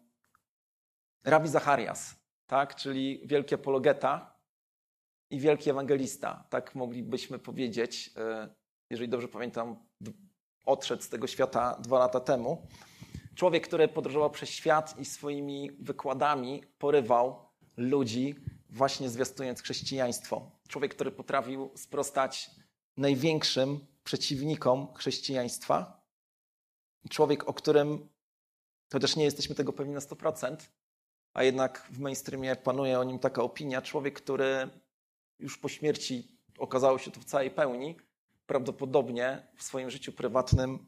Rabi 1.25 1.49
Zacharias, 1.49 2.15
tak? 2.47 2.75
czyli 2.75 3.23
wielki 3.25 3.55
apologeta 3.55 4.39
i 5.31 5.41
wielki 5.41 5.71
ewangelista. 5.71 6.47
Tak 6.51 6.75
moglibyśmy 6.75 7.39
powiedzieć, 7.39 8.11
e, 8.17 8.49
jeżeli 8.91 9.09
dobrze 9.09 9.29
pamiętam, 9.29 9.77
odszedł 10.67 11.03
z 11.03 11.09
tego 11.09 11.27
świata 11.27 11.79
dwa 11.81 11.99
lata 11.99 12.21
temu. 12.21 12.67
Człowiek, 13.35 13.67
który 13.67 13.89
podróżował 13.89 14.31
przez 14.31 14.49
świat 14.51 14.99
i 14.99 15.05
swoimi 15.05 15.71
wykładami 15.81 16.63
porywał 16.79 17.49
ludzi 17.77 18.35
właśnie 18.73 19.11
zwiastując 19.11 19.63
chrześcijaństwo. 19.63 20.51
Człowiek, 20.69 20.95
który 20.95 21.11
potrafił 21.11 21.71
sprostać 21.77 22.51
największym 22.97 23.87
przeciwnikom 24.05 24.95
chrześcijaństwa. 24.95 26.03
Człowiek, 27.11 27.49
o 27.49 27.53
którym, 27.53 28.09
chociaż 28.93 29.17
nie 29.17 29.25
jesteśmy 29.25 29.55
tego 29.55 29.73
pewni 29.73 29.95
na 29.95 30.01
100%, 30.01 30.57
a 31.35 31.43
jednak 31.43 31.87
w 31.91 31.99
mainstreamie 31.99 32.57
panuje 32.57 32.99
o 32.99 33.05
nim 33.05 33.19
taka 33.19 33.43
opinia, 33.43 33.83
człowiek, 33.83 34.23
który 34.23 34.69
już 35.39 35.59
po 35.59 35.69
śmierci 35.69 36.39
okazało 36.59 36.99
się 36.99 37.11
to 37.11 37.21
w 37.21 37.25
całej 37.25 37.51
pełni, 37.51 37.97
prawdopodobnie 38.47 39.47
w 39.57 39.63
swoim 39.63 39.91
życiu 39.91 40.13
prywatnym 40.13 40.87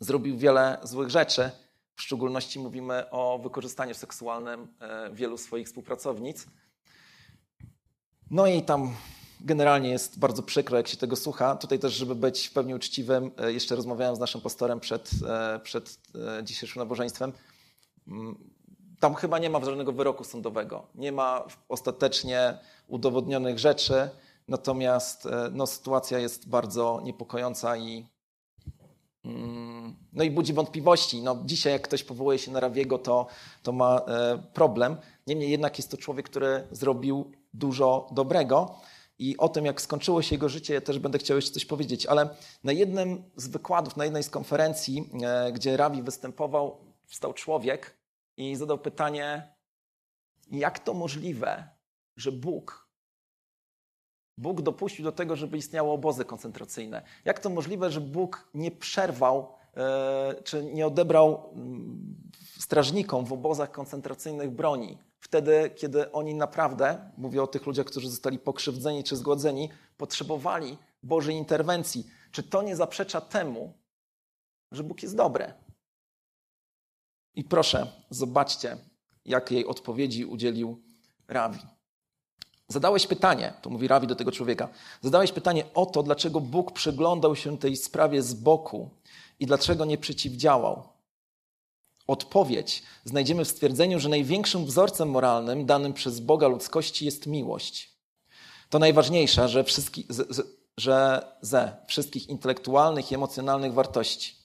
zrobił 0.00 0.38
wiele 0.38 0.78
złych 0.82 1.10
rzeczy. 1.10 1.50
W 1.94 2.02
szczególności 2.02 2.58
mówimy 2.58 3.10
o 3.10 3.38
wykorzystaniu 3.38 3.94
seksualnym 3.94 4.74
e, 4.80 5.10
wielu 5.12 5.38
swoich 5.38 5.66
współpracownic. 5.66 6.46
No 8.30 8.46
i 8.46 8.62
tam 8.62 8.94
generalnie 9.40 9.90
jest 9.90 10.18
bardzo 10.18 10.42
przykro, 10.42 10.76
jak 10.76 10.88
się 10.88 10.96
tego 10.96 11.16
słucha. 11.16 11.56
Tutaj 11.56 11.78
też, 11.78 11.94
żeby 11.94 12.14
być 12.14 12.46
w 12.46 12.52
pełni 12.52 12.74
uczciwym, 12.74 13.30
e, 13.38 13.52
jeszcze 13.52 13.76
rozmawiałem 13.76 14.16
z 14.16 14.18
naszym 14.18 14.40
pastorem 14.40 14.80
przed, 14.80 15.10
e, 15.28 15.60
przed 15.62 15.98
e, 16.38 16.44
dzisiejszym 16.44 16.80
nabożeństwem. 16.80 17.32
Mm, 18.08 18.38
tam 19.00 19.14
chyba 19.14 19.38
nie 19.38 19.50
ma 19.50 19.64
żadnego 19.64 19.92
wyroku 19.92 20.24
sądowego. 20.24 20.86
Nie 20.94 21.12
ma 21.12 21.44
ostatecznie 21.68 22.58
udowodnionych 22.88 23.58
rzeczy, 23.58 24.10
natomiast 24.48 25.28
no, 25.52 25.66
sytuacja 25.66 26.18
jest 26.18 26.48
bardzo 26.48 27.00
niepokojąca 27.04 27.76
i, 27.76 28.06
mm, 29.24 29.96
no 30.12 30.24
i 30.24 30.30
budzi 30.30 30.52
wątpliwości. 30.52 31.22
No, 31.22 31.42
dzisiaj 31.44 31.72
jak 31.72 31.82
ktoś 31.82 32.04
powołuje 32.04 32.38
się 32.38 32.52
na 32.52 32.60
Rawiego, 32.60 32.98
to, 32.98 33.26
to 33.62 33.72
ma 33.72 34.00
problem. 34.52 34.96
Niemniej 35.26 35.50
jednak 35.50 35.78
jest 35.78 35.90
to 35.90 35.96
człowiek, 35.96 36.28
który 36.28 36.66
zrobił 36.70 37.32
dużo 37.58 38.08
dobrego. 38.12 38.80
I 39.18 39.36
o 39.36 39.48
tym, 39.48 39.64
jak 39.64 39.80
skończyło 39.80 40.22
się 40.22 40.34
jego 40.34 40.48
życie, 40.48 40.74
ja 40.74 40.80
też 40.80 40.98
będę 40.98 41.18
chciał 41.18 41.36
jeszcze 41.36 41.50
coś 41.50 41.64
powiedzieć. 41.64 42.06
Ale 42.06 42.28
na 42.64 42.72
jednym 42.72 43.22
z 43.36 43.48
wykładów, 43.48 43.96
na 43.96 44.04
jednej 44.04 44.22
z 44.22 44.30
konferencji, 44.30 45.10
e, 45.22 45.52
gdzie 45.52 45.76
Rabi 45.76 46.02
występował, 46.02 46.78
wstał 47.06 47.32
człowiek 47.32 47.96
i 48.36 48.56
zadał 48.56 48.78
pytanie, 48.78 49.54
jak 50.50 50.78
to 50.78 50.94
możliwe, 50.94 51.68
że 52.16 52.32
Bóg, 52.32 52.86
Bóg 54.38 54.62
dopuścił 54.62 55.04
do 55.04 55.12
tego, 55.12 55.36
żeby 55.36 55.58
istniały 55.58 55.90
obozy 55.90 56.24
koncentracyjne? 56.24 57.02
Jak 57.24 57.38
to 57.38 57.50
możliwe, 57.50 57.90
że 57.90 58.00
Bóg 58.00 58.50
nie 58.54 58.70
przerwał, 58.70 59.54
e, 59.76 60.34
czy 60.44 60.64
nie 60.64 60.86
odebrał 60.86 61.50
mm, 61.52 62.16
strażnikom 62.66 63.24
w 63.24 63.32
obozach 63.32 63.70
koncentracyjnych 63.70 64.50
broni? 64.50 64.98
wtedy, 65.26 65.70
kiedy 65.76 66.12
oni 66.12 66.34
naprawdę, 66.34 67.10
mówię 67.16 67.42
o 67.42 67.46
tych 67.46 67.66
ludziach, 67.66 67.86
którzy 67.86 68.10
zostali 68.10 68.38
pokrzywdzeni 68.38 69.04
czy 69.04 69.16
zgładzeni, 69.16 69.68
potrzebowali 69.96 70.78
Bożej 71.02 71.36
interwencji. 71.36 72.06
Czy 72.30 72.42
to 72.42 72.62
nie 72.62 72.76
zaprzecza 72.76 73.20
temu, 73.20 73.72
że 74.72 74.82
Bóg 74.82 75.02
jest 75.02 75.16
dobry? 75.16 75.52
I 77.34 77.44
proszę, 77.44 77.86
zobaczcie, 78.10 78.76
jakiej 79.24 79.66
odpowiedzi 79.66 80.24
udzielił 80.24 80.82
Rawi. 81.28 81.60
Zadałeś 82.68 83.06
pytanie, 83.06 83.52
to 83.62 83.70
mówi 83.70 83.88
Rawi 83.88 84.06
do 84.06 84.16
tego 84.16 84.32
człowieka, 84.32 84.68
zadałeś 85.00 85.32
pytanie 85.32 85.64
o 85.74 85.86
to, 85.86 86.02
dlaczego 86.02 86.40
Bóg 86.40 86.72
przyglądał 86.72 87.36
się 87.36 87.58
tej 87.58 87.76
sprawie 87.76 88.22
z 88.22 88.34
boku 88.34 88.90
i 89.40 89.46
dlaczego 89.46 89.84
nie 89.84 89.98
przeciwdziałał. 89.98 90.95
Odpowiedź 92.06 92.82
znajdziemy 93.04 93.44
w 93.44 93.48
stwierdzeniu, 93.48 94.00
że 94.00 94.08
największym 94.08 94.64
wzorcem 94.64 95.10
moralnym 95.10 95.66
danym 95.66 95.92
przez 95.92 96.20
Boga 96.20 96.48
ludzkości 96.48 97.04
jest 97.04 97.26
miłość. 97.26 97.96
To 98.70 98.78
najważniejsze, 98.78 99.48
że, 99.48 99.64
wszystki, 99.64 100.06
że 100.76 101.26
ze 101.42 101.76
wszystkich 101.86 102.28
intelektualnych 102.28 103.12
i 103.12 103.14
emocjonalnych 103.14 103.72
wartości. 103.72 104.36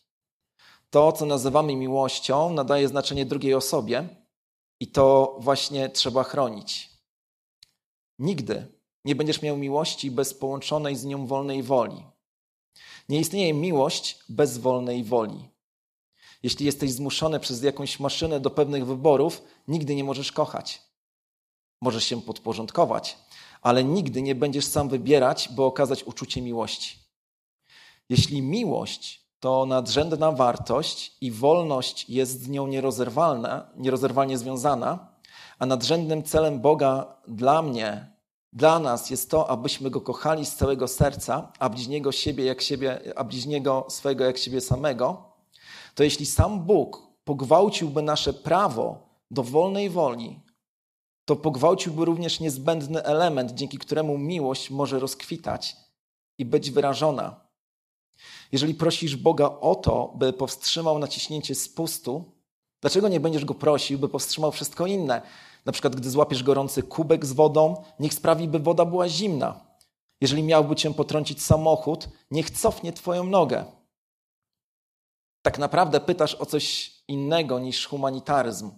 To, 0.90 1.12
co 1.12 1.26
nazywamy 1.26 1.76
miłością, 1.76 2.54
nadaje 2.54 2.88
znaczenie 2.88 3.26
drugiej 3.26 3.54
osobie 3.54 4.10
i 4.80 4.88
to 4.88 5.36
właśnie 5.40 5.90
trzeba 5.90 6.24
chronić. 6.24 6.90
Nigdy 8.20 8.68
nie 9.06 9.16
będziesz 9.16 9.42
miał 9.42 9.58
miłości 9.58 10.12
bez 10.12 10.34
połączonej 10.34 10.96
z 10.96 11.06
nią 11.06 11.28
wolnej 11.28 11.64
woli. 11.64 12.06
Nie 13.10 13.20
istnieje 13.20 13.54
miłość 13.54 14.20
bez 14.30 14.58
wolnej 14.58 15.04
woli. 15.04 15.50
Jeśli 16.44 16.66
jesteś 16.66 16.92
zmuszony 16.92 17.40
przez 17.40 17.64
jakąś 17.64 18.00
maszynę 18.00 18.40
do 18.40 18.50
pewnych 18.50 18.86
wyborów, 18.86 19.44
nigdy 19.68 19.96
nie 19.96 20.04
możesz 20.04 20.32
kochać. 20.32 20.82
Możesz 21.82 22.04
się 22.04 22.22
podporządkować, 22.22 23.18
ale 23.62 23.84
nigdy 23.84 24.22
nie 24.22 24.36
będziesz 24.36 24.66
sam 24.66 24.90
wybierać, 24.90 25.50
by 25.56 25.64
okazać 25.64 26.04
uczucie 26.04 26.42
miłości. 26.42 27.00
Jeśli 28.10 28.42
miłość 28.42 29.22
to 29.40 29.66
nadrzędna 29.66 30.32
wartość 30.32 31.18
i 31.22 31.32
wolność 31.32 32.10
jest 32.10 32.44
z 32.44 32.50
nią 32.50 32.68
nierozerwalna, 32.68 33.70
nierozerwalnie 33.78 34.38
związana, 34.38 35.12
a 35.60 35.66
nadrzędnym 35.66 36.24
celem 36.24 36.60
Boga 36.60 37.18
dla 37.28 37.62
mnie, 37.62 38.12
dla 38.54 38.80
nas 38.80 39.10
jest 39.10 39.32
to, 39.32 39.50
abyśmy 39.50 39.90
Go 39.90 40.02
kochali 40.02 40.46
z 40.46 40.56
całego 40.56 40.88
serca, 40.88 41.52
a 41.60 41.70
bliźniego 41.70 42.12
siebie 42.12 42.46
jak 42.46 42.62
siebie, 42.62 43.14
a 43.16 43.24
bliźniego 43.24 43.86
swego 43.90 44.26
jak 44.26 44.38
siebie 44.38 44.62
samego, 44.62 45.31
to 45.96 46.04
jeśli 46.04 46.26
sam 46.26 46.60
Bóg 46.60 47.08
pogwałciłby 47.24 48.02
nasze 48.02 48.34
prawo 48.34 49.10
do 49.32 49.44
wolnej 49.44 49.90
woli, 49.90 50.40
to 51.26 51.36
pogwałciłby 51.36 52.06
również 52.06 52.40
niezbędny 52.40 53.04
element, 53.04 53.52
dzięki 53.52 53.78
któremu 53.78 54.18
miłość 54.18 54.70
może 54.70 55.00
rozkwitać 55.00 55.76
i 56.38 56.46
być 56.46 56.72
wyrażona. 56.72 57.42
Jeżeli 58.52 58.76
prosisz 58.76 59.16
Boga 59.16 59.46
o 59.62 59.76
to, 59.76 60.14
by 60.16 60.34
powstrzymał 60.34 61.00
naciśnięcie 61.00 61.56
spustu, 61.56 62.24
dlaczego 62.82 63.08
nie 63.08 63.20
będziesz 63.20 63.46
go 63.46 63.54
prosił, 63.54 64.00
by 64.00 64.10
powstrzymał 64.10 64.52
wszystko 64.52 64.86
inne? 64.86 65.22
Na 65.66 65.72
przykład, 65.72 65.96
gdy 65.96 66.10
złapiesz 66.10 66.44
gorący 66.44 66.84
kubek 66.84 67.26
z 67.26 67.34
wodą, 67.34 67.84
niech 68.00 68.14
sprawi, 68.14 68.48
by 68.48 68.60
woda 68.60 68.86
była 68.86 69.10
zimna. 69.10 69.60
Jeżeli 70.22 70.44
miałby 70.44 70.76
cię 70.76 70.94
potrącić 70.94 71.44
samochód, 71.44 72.10
niech 72.32 72.50
cofnie 72.50 72.94
twoją 72.94 73.24
nogę. 73.24 73.66
Tak 75.42 75.60
naprawdę 75.60 76.00
pytasz 76.00 76.36
o 76.36 76.46
coś 76.46 76.92
innego 77.08 77.60
niż 77.60 77.88
humanitaryzm. 77.88 78.72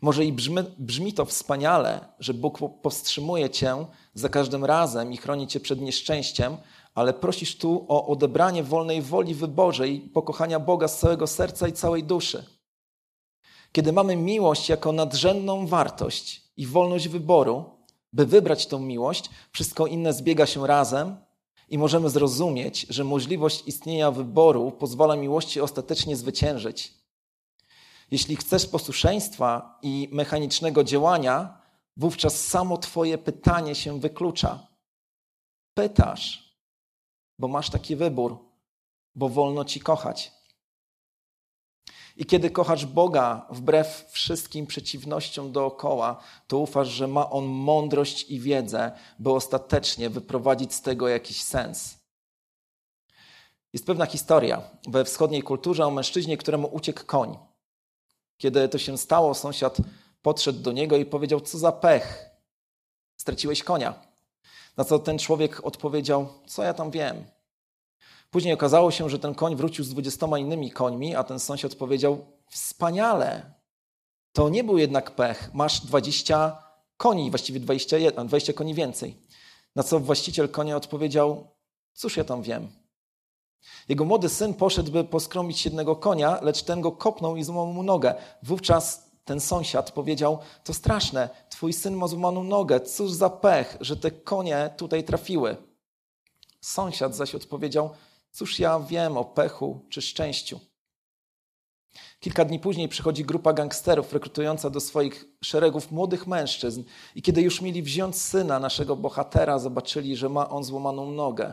Może 0.00 0.24
i 0.24 0.32
brzmi, 0.32 0.56
brzmi 0.78 1.12
to 1.12 1.24
wspaniale, 1.24 2.00
że 2.18 2.34
Bóg 2.34 2.58
powstrzymuje 2.82 3.50
cię 3.50 3.86
za 4.14 4.28
każdym 4.28 4.64
razem 4.64 5.12
i 5.12 5.16
chroni 5.16 5.46
cię 5.46 5.60
przed 5.60 5.80
nieszczęściem, 5.80 6.56
ale 6.94 7.14
prosisz 7.14 7.56
tu 7.56 7.86
o 7.88 8.06
odebranie 8.06 8.62
wolnej 8.62 9.02
woli 9.02 9.34
wyborze 9.34 9.88
i 9.88 10.00
pokochania 10.00 10.60
Boga 10.60 10.88
z 10.88 10.98
całego 10.98 11.26
serca 11.26 11.68
i 11.68 11.72
całej 11.72 12.04
duszy. 12.04 12.44
Kiedy 13.72 13.92
mamy 13.92 14.16
miłość 14.16 14.68
jako 14.68 14.92
nadrzędną 14.92 15.66
wartość 15.66 16.42
i 16.56 16.66
wolność 16.66 17.08
wyboru, 17.08 17.64
by 18.12 18.26
wybrać 18.26 18.66
tą 18.66 18.78
miłość, 18.78 19.30
wszystko 19.52 19.86
inne 19.86 20.12
zbiega 20.12 20.46
się 20.46 20.66
razem 20.66 21.16
i 21.72 21.78
możemy 21.78 22.10
zrozumieć, 22.10 22.86
że 22.88 23.04
możliwość 23.04 23.62
istnienia 23.66 24.10
wyboru 24.10 24.70
pozwala 24.70 25.16
miłości 25.16 25.60
ostatecznie 25.60 26.16
zwyciężyć. 26.16 26.94
Jeśli 28.10 28.36
chcesz 28.36 28.66
posłuszeństwa 28.66 29.78
i 29.82 30.08
mechanicznego 30.12 30.84
działania, 30.84 31.58
wówczas 31.96 32.46
samo 32.46 32.78
Twoje 32.78 33.18
pytanie 33.18 33.74
się 33.74 34.00
wyklucza. 34.00 34.66
Pytasz, 35.74 36.56
bo 37.38 37.48
masz 37.48 37.70
taki 37.70 37.96
wybór, 37.96 38.38
bo 39.14 39.28
wolno 39.28 39.64
Ci 39.64 39.80
kochać. 39.80 40.32
I 42.16 42.26
kiedy 42.26 42.50
kochasz 42.50 42.86
Boga 42.86 43.46
wbrew 43.50 44.06
wszystkim 44.10 44.66
przeciwnościom 44.66 45.52
dookoła, 45.52 46.22
to 46.46 46.58
ufasz, 46.58 46.88
że 46.88 47.08
ma 47.08 47.30
On 47.30 47.44
mądrość 47.44 48.30
i 48.30 48.40
wiedzę, 48.40 48.92
by 49.18 49.30
ostatecznie 49.32 50.10
wyprowadzić 50.10 50.74
z 50.74 50.82
tego 50.82 51.08
jakiś 51.08 51.42
sens. 51.42 51.98
Jest 53.72 53.86
pewna 53.86 54.06
historia 54.06 54.62
we 54.88 55.04
wschodniej 55.04 55.42
kulturze 55.42 55.86
o 55.86 55.90
mężczyźnie, 55.90 56.36
któremu 56.36 56.68
uciekł 56.72 57.04
koń. 57.06 57.38
Kiedy 58.36 58.68
to 58.68 58.78
się 58.78 58.98
stało, 58.98 59.34
sąsiad 59.34 59.76
podszedł 60.22 60.58
do 60.58 60.72
niego 60.72 60.96
i 60.96 61.04
powiedział: 61.04 61.40
Co 61.40 61.58
za 61.58 61.72
pech, 61.72 62.30
straciłeś 63.16 63.62
konia. 63.62 63.94
Na 64.76 64.84
co 64.84 64.98
ten 64.98 65.18
człowiek 65.18 65.64
odpowiedział: 65.64 66.28
Co 66.46 66.62
ja 66.62 66.74
tam 66.74 66.90
wiem? 66.90 67.24
Później 68.32 68.54
okazało 68.54 68.90
się, 68.90 69.10
że 69.10 69.18
ten 69.18 69.34
koń 69.34 69.56
wrócił 69.56 69.84
z 69.84 69.88
dwudziestoma 69.88 70.38
innymi 70.38 70.70
końmi, 70.70 71.16
a 71.16 71.24
ten 71.24 71.38
sąsiad 71.38 71.74
powiedział: 71.74 72.26
Wspaniale! 72.50 73.54
To 74.32 74.48
nie 74.48 74.64
był 74.64 74.78
jednak 74.78 75.10
pech. 75.10 75.50
Masz 75.54 75.80
20 75.80 76.62
koni, 76.96 77.30
właściwie 77.30 77.60
21, 77.60 78.26
20 78.26 78.52
koni 78.52 78.74
więcej. 78.74 79.16
Na 79.76 79.82
co 79.82 80.00
właściciel 80.00 80.48
konia 80.48 80.76
odpowiedział: 80.76 81.46
Cóż 81.92 82.16
ja 82.16 82.24
tam 82.24 82.42
wiem? 82.42 82.68
Jego 83.88 84.04
młody 84.04 84.28
syn 84.28 84.54
poszedł, 84.54 84.92
by 84.92 85.04
poskromić 85.04 85.64
jednego 85.64 85.96
konia, 85.96 86.38
lecz 86.42 86.62
ten 86.62 86.80
go 86.80 86.92
kopnął 86.92 87.36
i 87.36 87.44
złamał 87.44 87.66
mu 87.66 87.82
nogę. 87.82 88.14
Wówczas 88.42 89.10
ten 89.24 89.40
sąsiad 89.40 89.90
powiedział: 89.90 90.38
To 90.64 90.74
straszne, 90.74 91.28
twój 91.50 91.72
syn 91.72 91.96
ma 91.96 92.06
złamaną 92.08 92.44
nogę, 92.44 92.80
cóż 92.80 93.10
za 93.10 93.30
pech, 93.30 93.76
że 93.80 93.96
te 93.96 94.10
konie 94.10 94.70
tutaj 94.76 95.04
trafiły. 95.04 95.56
Sąsiad 96.60 97.16
zaś 97.16 97.34
odpowiedział: 97.34 97.90
Cóż 98.32 98.58
ja 98.58 98.80
wiem 98.80 99.16
o 99.16 99.24
pechu 99.24 99.80
czy 99.88 100.02
szczęściu? 100.02 100.60
Kilka 102.20 102.44
dni 102.44 102.58
później 102.58 102.88
przychodzi 102.88 103.24
grupa 103.24 103.52
gangsterów 103.52 104.12
rekrutująca 104.12 104.70
do 104.70 104.80
swoich 104.80 105.24
szeregów 105.44 105.90
młodych 105.90 106.26
mężczyzn 106.26 106.82
i 107.14 107.22
kiedy 107.22 107.42
już 107.42 107.60
mieli 107.60 107.82
wziąć 107.82 108.16
syna 108.16 108.58
naszego 108.58 108.96
bohatera, 108.96 109.58
zobaczyli, 109.58 110.16
że 110.16 110.28
ma 110.28 110.50
on 110.50 110.64
złamaną 110.64 111.10
nogę. 111.10 111.52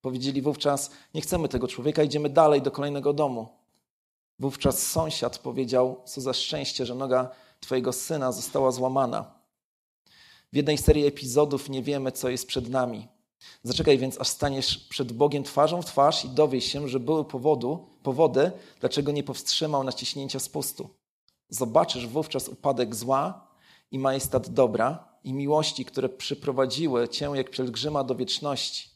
Powiedzieli 0.00 0.42
wówczas: 0.42 0.90
Nie 1.14 1.20
chcemy 1.20 1.48
tego 1.48 1.68
człowieka, 1.68 2.02
idziemy 2.02 2.30
dalej 2.30 2.62
do 2.62 2.70
kolejnego 2.70 3.12
domu. 3.12 3.48
Wówczas 4.38 4.86
sąsiad 4.86 5.38
powiedział: 5.38 6.02
Co 6.04 6.20
za 6.20 6.32
szczęście, 6.32 6.86
że 6.86 6.94
noga 6.94 7.30
Twojego 7.60 7.92
syna 7.92 8.32
została 8.32 8.72
złamana. 8.72 9.34
W 10.52 10.56
jednej 10.56 10.78
serii 10.78 11.06
epizodów 11.06 11.68
nie 11.68 11.82
wiemy, 11.82 12.12
co 12.12 12.28
jest 12.28 12.46
przed 12.46 12.68
nami. 12.68 13.08
Zaczekaj 13.62 13.98
więc, 13.98 14.20
aż 14.20 14.28
staniesz 14.28 14.78
przed 14.78 15.12
Bogiem 15.12 15.42
twarzą 15.42 15.82
w 15.82 15.84
twarz 15.84 16.24
i 16.24 16.28
dowiesz 16.28 16.64
się, 16.64 16.88
że 16.88 17.00
były 17.00 17.24
powodu, 17.24 17.86
powody, 18.02 18.52
dlaczego 18.80 19.12
nie 19.12 19.22
powstrzymał 19.22 19.84
naciśnięcia 19.84 20.38
spustu. 20.38 20.88
Zobaczysz 21.48 22.06
wówczas 22.06 22.48
upadek 22.48 22.94
zła 22.94 23.48
i 23.90 23.98
majestat 23.98 24.48
dobra 24.48 25.08
i 25.24 25.32
miłości, 25.32 25.84
które 25.84 26.08
przyprowadziły 26.08 27.08
cię 27.08 27.30
jak 27.34 27.50
pielgrzyma 27.50 28.04
do 28.04 28.14
wieczności. 28.14 28.95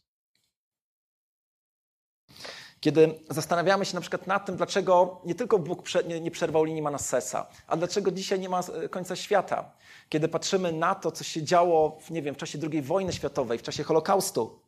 Kiedy 2.81 3.21
zastanawiamy 3.31 3.85
się 3.85 3.95
na 3.95 4.01
przykład 4.01 4.27
nad 4.27 4.47
tym, 4.47 4.57
dlaczego 4.57 5.21
nie 5.25 5.35
tylko 5.35 5.59
Bóg 5.59 5.83
nie 6.21 6.31
przerwał 6.31 6.65
linii 6.65 6.83
Manassesa, 6.83 7.47
a 7.67 7.77
dlaczego 7.77 8.11
dzisiaj 8.11 8.41
nie 8.41 8.49
ma 8.49 8.61
e, 8.61 8.89
końca 8.89 9.17
świata. 9.17 9.73
Kiedy 10.09 10.29
patrzymy 10.29 10.73
na 10.73 10.95
to, 10.95 11.13
co 11.13 11.25
się 11.25 11.43
działo 11.43 11.99
w, 12.01 12.11
nie 12.11 12.23
wiem, 12.23 12.35
w 12.35 12.39
czasie 12.39 12.59
II 12.73 12.83
wojny 12.83 13.13
światowej, 13.13 13.59
w 13.59 13.63
czasie 13.63 13.83
Holokaustu, 13.85 14.61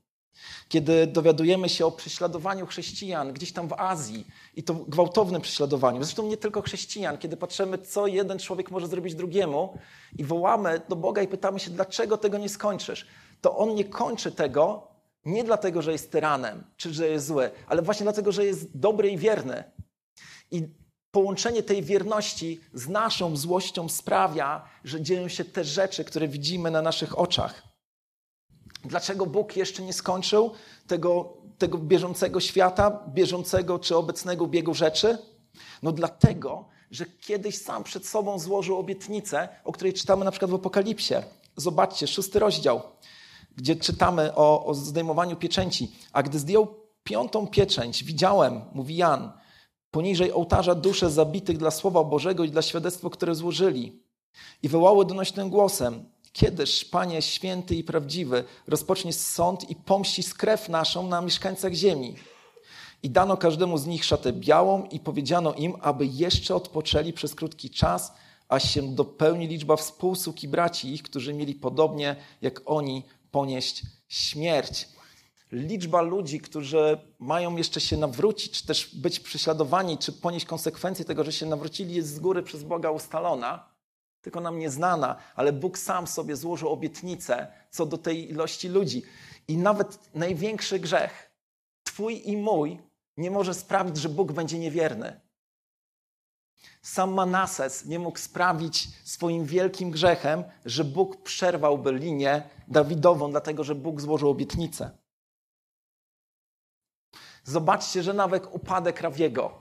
kiedy 0.68 1.06
dowiadujemy 1.06 1.68
się 1.68 1.86
o 1.86 1.90
prześladowaniu 1.90 2.66
chrześcijan 2.66 3.32
gdzieś 3.32 3.52
tam 3.52 3.68
w 3.68 3.72
Azji 3.72 4.26
i 4.56 4.62
to 4.62 4.74
gwałtownym 4.74 5.40
prześladowaniu, 5.40 6.02
zresztą 6.02 6.26
nie 6.26 6.36
tylko 6.36 6.62
chrześcijan, 6.62 7.18
kiedy 7.18 7.36
patrzymy, 7.36 7.78
co 7.78 8.06
jeden 8.06 8.38
człowiek 8.38 8.70
może 8.70 8.86
zrobić 8.86 9.14
drugiemu 9.14 9.78
i 10.18 10.24
wołamy 10.24 10.80
do 10.88 10.96
Boga 10.96 11.22
i 11.22 11.28
pytamy 11.28 11.60
się, 11.60 11.70
dlaczego 11.70 12.16
tego 12.18 12.38
nie 12.38 12.48
skończysz, 12.48 13.06
to 13.40 13.56
On 13.56 13.74
nie 13.74 13.84
kończy 13.84 14.32
tego, 14.32 14.91
nie 15.24 15.44
dlatego, 15.44 15.82
że 15.82 15.92
jest 15.92 16.12
tyranem, 16.12 16.64
czy 16.76 16.94
że 16.94 17.08
jest 17.08 17.26
zły, 17.26 17.50
ale 17.66 17.82
właśnie 17.82 18.04
dlatego, 18.04 18.32
że 18.32 18.44
jest 18.44 18.78
dobry 18.78 19.10
i 19.10 19.18
wierny. 19.18 19.64
I 20.50 20.68
połączenie 21.10 21.62
tej 21.62 21.82
wierności 21.82 22.60
z 22.74 22.88
naszą 22.88 23.36
złością 23.36 23.88
sprawia, 23.88 24.68
że 24.84 25.02
dzieją 25.02 25.28
się 25.28 25.44
te 25.44 25.64
rzeczy, 25.64 26.04
które 26.04 26.28
widzimy 26.28 26.70
na 26.70 26.82
naszych 26.82 27.18
oczach. 27.18 27.62
Dlaczego 28.84 29.26
Bóg 29.26 29.56
jeszcze 29.56 29.82
nie 29.82 29.92
skończył 29.92 30.52
tego, 30.86 31.36
tego 31.58 31.78
bieżącego 31.78 32.40
świata, 32.40 33.04
bieżącego 33.08 33.78
czy 33.78 33.96
obecnego 33.96 34.46
biegu 34.46 34.74
rzeczy? 34.74 35.18
No 35.82 35.92
dlatego, 35.92 36.68
że 36.90 37.06
kiedyś 37.06 37.58
sam 37.58 37.84
przed 37.84 38.06
sobą 38.06 38.38
złożył 38.38 38.76
obietnicę, 38.76 39.48
o 39.64 39.72
której 39.72 39.92
czytamy 39.92 40.24
na 40.24 40.30
przykład 40.30 40.50
w 40.50 40.54
Apokalipsie. 40.54 41.14
Zobaczcie, 41.56 42.06
szósty 42.06 42.38
rozdział, 42.38 42.82
gdzie 43.56 43.76
czytamy 43.76 44.34
o, 44.34 44.64
o 44.64 44.74
zdejmowaniu 44.74 45.36
pieczęci. 45.36 45.92
A 46.12 46.22
gdy 46.22 46.38
zdjął 46.38 46.74
piątą 47.04 47.46
pieczęć, 47.46 48.04
widziałem, 48.04 48.60
mówi 48.72 48.96
Jan, 48.96 49.32
poniżej 49.90 50.32
ołtarza 50.32 50.74
dusze 50.74 51.10
zabitych 51.10 51.58
dla 51.58 51.70
Słowa 51.70 52.04
Bożego 52.04 52.44
i 52.44 52.50
dla 52.50 52.62
świadectwa, 52.62 53.10
które 53.10 53.34
złożyli. 53.34 54.02
I 54.62 54.68
wołały 54.68 55.04
donośnym 55.04 55.50
głosem, 55.50 56.04
Kiedyż, 56.32 56.84
Panie 56.84 57.22
święty 57.22 57.74
i 57.74 57.84
prawdziwy, 57.84 58.44
rozpocznie 58.66 59.12
sąd 59.12 59.70
i 59.70 59.76
pomści 59.76 60.22
krew 60.24 60.68
naszą 60.68 61.06
na 61.06 61.20
mieszkańcach 61.20 61.72
ziemi. 61.72 62.16
I 63.02 63.10
dano 63.10 63.36
każdemu 63.36 63.78
z 63.78 63.86
nich 63.86 64.04
szatę 64.04 64.32
białą 64.32 64.84
i 64.84 65.00
powiedziano 65.00 65.54
im, 65.54 65.74
aby 65.80 66.06
jeszcze 66.06 66.54
odpoczęli 66.54 67.12
przez 67.12 67.34
krótki 67.34 67.70
czas, 67.70 68.12
aż 68.48 68.74
się 68.74 68.94
dopełni 68.94 69.48
liczba 69.48 69.76
współsług 69.76 70.42
i 70.42 70.48
braci 70.48 70.94
ich, 70.94 71.02
którzy 71.02 71.34
mieli 71.34 71.54
podobnie 71.54 72.16
jak 72.42 72.60
oni 72.66 73.04
ponieść 73.32 73.82
śmierć. 74.08 74.88
Liczba 75.52 76.02
ludzi, 76.02 76.40
którzy 76.40 76.98
mają 77.18 77.56
jeszcze 77.56 77.80
się 77.80 77.96
nawrócić, 77.96 78.52
czy 78.52 78.66
też 78.66 78.94
być 78.94 79.20
prześladowani, 79.20 79.98
czy 79.98 80.12
ponieść 80.12 80.46
konsekwencje 80.46 81.04
tego, 81.04 81.24
że 81.24 81.32
się 81.32 81.46
nawrócili, 81.46 81.94
jest 81.94 82.14
z 82.14 82.18
góry 82.18 82.42
przez 82.42 82.62
Boga 82.62 82.90
ustalona 82.90 83.72
tylko 84.22 84.40
nam 84.40 84.58
nieznana, 84.58 85.16
ale 85.34 85.52
Bóg 85.52 85.78
sam 85.78 86.06
sobie 86.06 86.36
złożył 86.36 86.68
obietnicę 86.68 87.46
co 87.70 87.86
do 87.86 87.98
tej 87.98 88.30
ilości 88.30 88.68
ludzi. 88.68 89.02
I 89.48 89.56
nawet 89.56 90.14
największy 90.14 90.78
grzech, 90.78 91.32
Twój 91.84 92.30
i 92.30 92.36
mój, 92.36 92.78
nie 93.16 93.30
może 93.30 93.54
sprawić, 93.54 93.96
że 93.96 94.08
Bóg 94.08 94.32
będzie 94.32 94.58
niewierny. 94.58 95.20
Sam 96.82 97.12
Manases 97.12 97.84
nie 97.86 97.98
mógł 97.98 98.18
sprawić 98.18 98.88
swoim 99.04 99.44
wielkim 99.44 99.90
grzechem, 99.90 100.44
że 100.64 100.84
Bóg 100.84 101.22
przerwałby 101.22 101.92
linię 101.92 102.42
Dawidową, 102.68 103.30
dlatego 103.30 103.64
że 103.64 103.74
Bóg 103.74 104.00
złożył 104.00 104.30
obietnicę. 104.30 104.90
Zobaczcie, 107.44 108.02
że 108.02 108.12
nawet 108.12 108.46
upadek 108.52 109.00
Rawiego, 109.00 109.60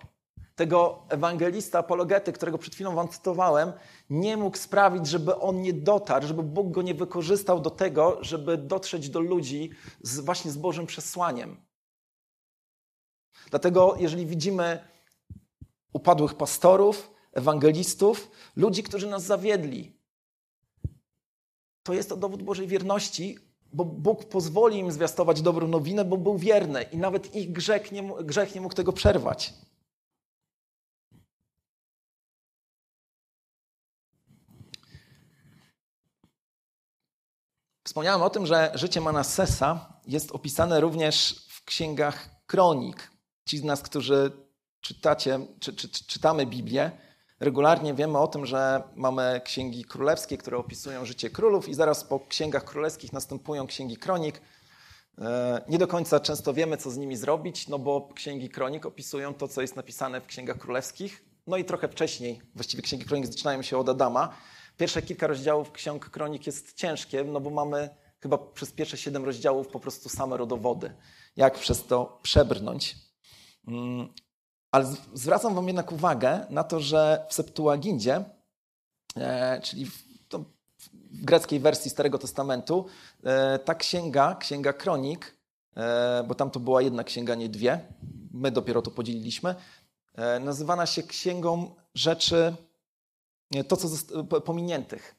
tego 0.55 1.05
ewangelista, 1.09 1.79
apologety, 1.79 2.33
którego 2.33 2.57
przed 2.57 2.73
chwilą 2.73 2.95
wam 2.95 3.09
cytowałem, 3.09 3.73
nie 4.09 4.37
mógł 4.37 4.57
sprawić, 4.57 5.07
żeby 5.07 5.39
on 5.39 5.61
nie 5.61 5.73
dotarł, 5.73 6.27
żeby 6.27 6.43
Bóg 6.43 6.71
go 6.71 6.81
nie 6.81 6.93
wykorzystał 6.93 7.59
do 7.59 7.69
tego, 7.69 8.17
żeby 8.21 8.57
dotrzeć 8.57 9.09
do 9.09 9.19
ludzi 9.19 9.71
z, 10.01 10.19
właśnie 10.19 10.51
z 10.51 10.57
Bożym 10.57 10.85
przesłaniem. 10.85 11.65
Dlatego, 13.49 13.95
jeżeli 13.99 14.25
widzimy 14.25 14.87
upadłych 15.93 16.35
pastorów, 16.35 17.10
ewangelistów, 17.33 18.31
ludzi, 18.55 18.83
którzy 18.83 19.07
nas 19.07 19.23
zawiedli, 19.23 20.01
to 21.83 21.93
jest 21.93 22.09
to 22.09 22.17
dowód 22.17 22.43
Bożej 22.43 22.67
wierności, 22.67 23.37
bo 23.73 23.85
Bóg 23.85 24.25
pozwoli 24.25 24.77
im 24.77 24.91
zwiastować 24.91 25.41
dobrą 25.41 25.67
nowinę, 25.67 26.05
bo 26.05 26.17
był 26.17 26.37
wierny 26.37 26.83
i 26.83 26.97
nawet 26.97 27.35
ich 27.35 27.51
grzech 27.51 27.91
nie, 27.91 28.13
grzech 28.23 28.55
nie 28.55 28.61
mógł 28.61 28.75
tego 28.75 28.93
przerwać. 28.93 29.53
Wspomniałem 37.91 38.21
o 38.21 38.29
tym, 38.29 38.45
że 38.45 38.71
życie 38.75 39.01
Manassesa 39.01 39.99
jest 40.07 40.31
opisane 40.31 40.79
również 40.79 41.45
w 41.49 41.63
księgach 41.63 42.29
kronik. 42.45 43.11
Ci 43.45 43.57
z 43.57 43.63
nas, 43.63 43.81
którzy 43.81 44.31
czytacie, 44.81 45.39
czy, 45.59 45.73
czy, 45.73 45.89
czytamy 45.89 46.45
Biblię, 46.45 46.91
regularnie 47.41 47.93
wiemy 47.93 48.17
o 48.17 48.27
tym, 48.27 48.45
że 48.45 48.83
mamy 48.95 49.41
księgi 49.43 49.85
królewskie, 49.85 50.37
które 50.37 50.57
opisują 50.57 51.05
życie 51.05 51.29
królów, 51.29 51.69
i 51.69 51.73
zaraz 51.73 52.03
po 52.03 52.19
księgach 52.19 52.63
królewskich 52.63 53.13
następują 53.13 53.67
księgi 53.67 53.97
kronik. 53.97 54.41
E, 55.17 55.61
nie 55.69 55.77
do 55.77 55.87
końca 55.87 56.19
często 56.19 56.53
wiemy, 56.53 56.77
co 56.77 56.91
z 56.91 56.97
nimi 56.97 57.17
zrobić, 57.17 57.67
no 57.67 57.79
bo 57.79 58.09
księgi 58.15 58.49
kronik 58.49 58.85
opisują 58.85 59.33
to, 59.33 59.47
co 59.47 59.61
jest 59.61 59.75
napisane 59.75 60.21
w 60.21 60.25
księgach 60.25 60.57
królewskich. 60.57 61.25
No 61.47 61.57
i 61.57 61.65
trochę 61.65 61.87
wcześniej, 61.87 62.41
właściwie 62.55 62.83
księgi 62.83 63.05
kronik 63.05 63.27
zaczynają 63.27 63.61
się 63.61 63.77
od 63.77 63.89
Adama. 63.89 64.35
Pierwsze 64.77 65.01
kilka 65.01 65.27
rozdziałów 65.27 65.71
ksiąg 65.71 66.09
kronik 66.09 66.45
jest 66.45 66.73
ciężkie, 66.73 67.23
no 67.23 67.39
bo 67.39 67.49
mamy 67.49 67.89
chyba 68.19 68.37
przez 68.37 68.71
pierwsze 68.71 68.97
siedem 68.97 69.25
rozdziałów 69.25 69.67
po 69.67 69.79
prostu 69.79 70.09
same 70.09 70.37
rodowody. 70.37 70.93
Jak 71.35 71.59
przez 71.59 71.85
to 71.85 72.19
przebrnąć? 72.23 72.95
Ale 74.71 74.85
zwracam 75.13 75.55
Wam 75.55 75.67
jednak 75.67 75.91
uwagę 75.91 76.45
na 76.49 76.63
to, 76.63 76.79
że 76.79 77.25
w 77.29 77.33
Septuagindzie, 77.33 78.23
e, 79.17 79.61
czyli 79.61 79.85
w, 79.85 80.11
w 81.11 81.25
greckiej 81.25 81.59
wersji 81.59 81.91
Starego 81.91 82.17
Testamentu, 82.17 82.85
e, 83.23 83.59
ta 83.59 83.75
księga, 83.75 84.35
księga 84.35 84.73
kronik, 84.73 85.35
e, 85.77 86.23
bo 86.27 86.35
tam 86.35 86.51
to 86.51 86.59
była 86.59 86.81
jedna 86.81 87.03
księga, 87.03 87.35
nie 87.35 87.49
dwie, 87.49 87.79
my 88.33 88.51
dopiero 88.51 88.81
to 88.81 88.91
podzieliliśmy, 88.91 89.55
nazywana 90.39 90.85
się 90.85 91.03
księgą 91.03 91.75
rzeczy 91.95 92.55
to, 93.67 93.77
co 93.77 93.87
pominiętych. 94.23 95.15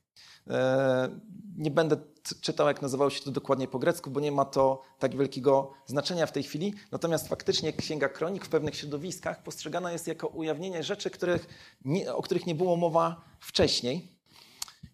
E, 0.50 1.08
nie 1.56 1.70
będę 1.70 1.96
czytał, 2.40 2.66
jak 2.66 2.82
nazywało 2.82 3.10
się 3.10 3.24
to 3.24 3.30
dokładnie 3.30 3.68
po 3.68 3.78
grecku, 3.78 4.10
bo 4.10 4.20
nie 4.20 4.32
ma 4.32 4.44
to 4.44 4.82
tak 4.98 5.16
wielkiego 5.16 5.72
znaczenia 5.86 6.26
w 6.26 6.32
tej 6.32 6.42
chwili. 6.42 6.74
Natomiast 6.92 7.28
faktycznie 7.28 7.72
Księga 7.72 8.08
Kronik 8.08 8.46
w 8.46 8.48
pewnych 8.48 8.76
środowiskach 8.76 9.42
postrzegana 9.42 9.92
jest 9.92 10.06
jako 10.06 10.26
ujawnienie 10.26 10.82
rzeczy, 10.82 11.10
których 11.10 11.46
nie, 11.84 12.14
o 12.14 12.22
których 12.22 12.46
nie 12.46 12.54
było 12.54 12.76
mowa 12.76 13.24
wcześniej. 13.40 14.08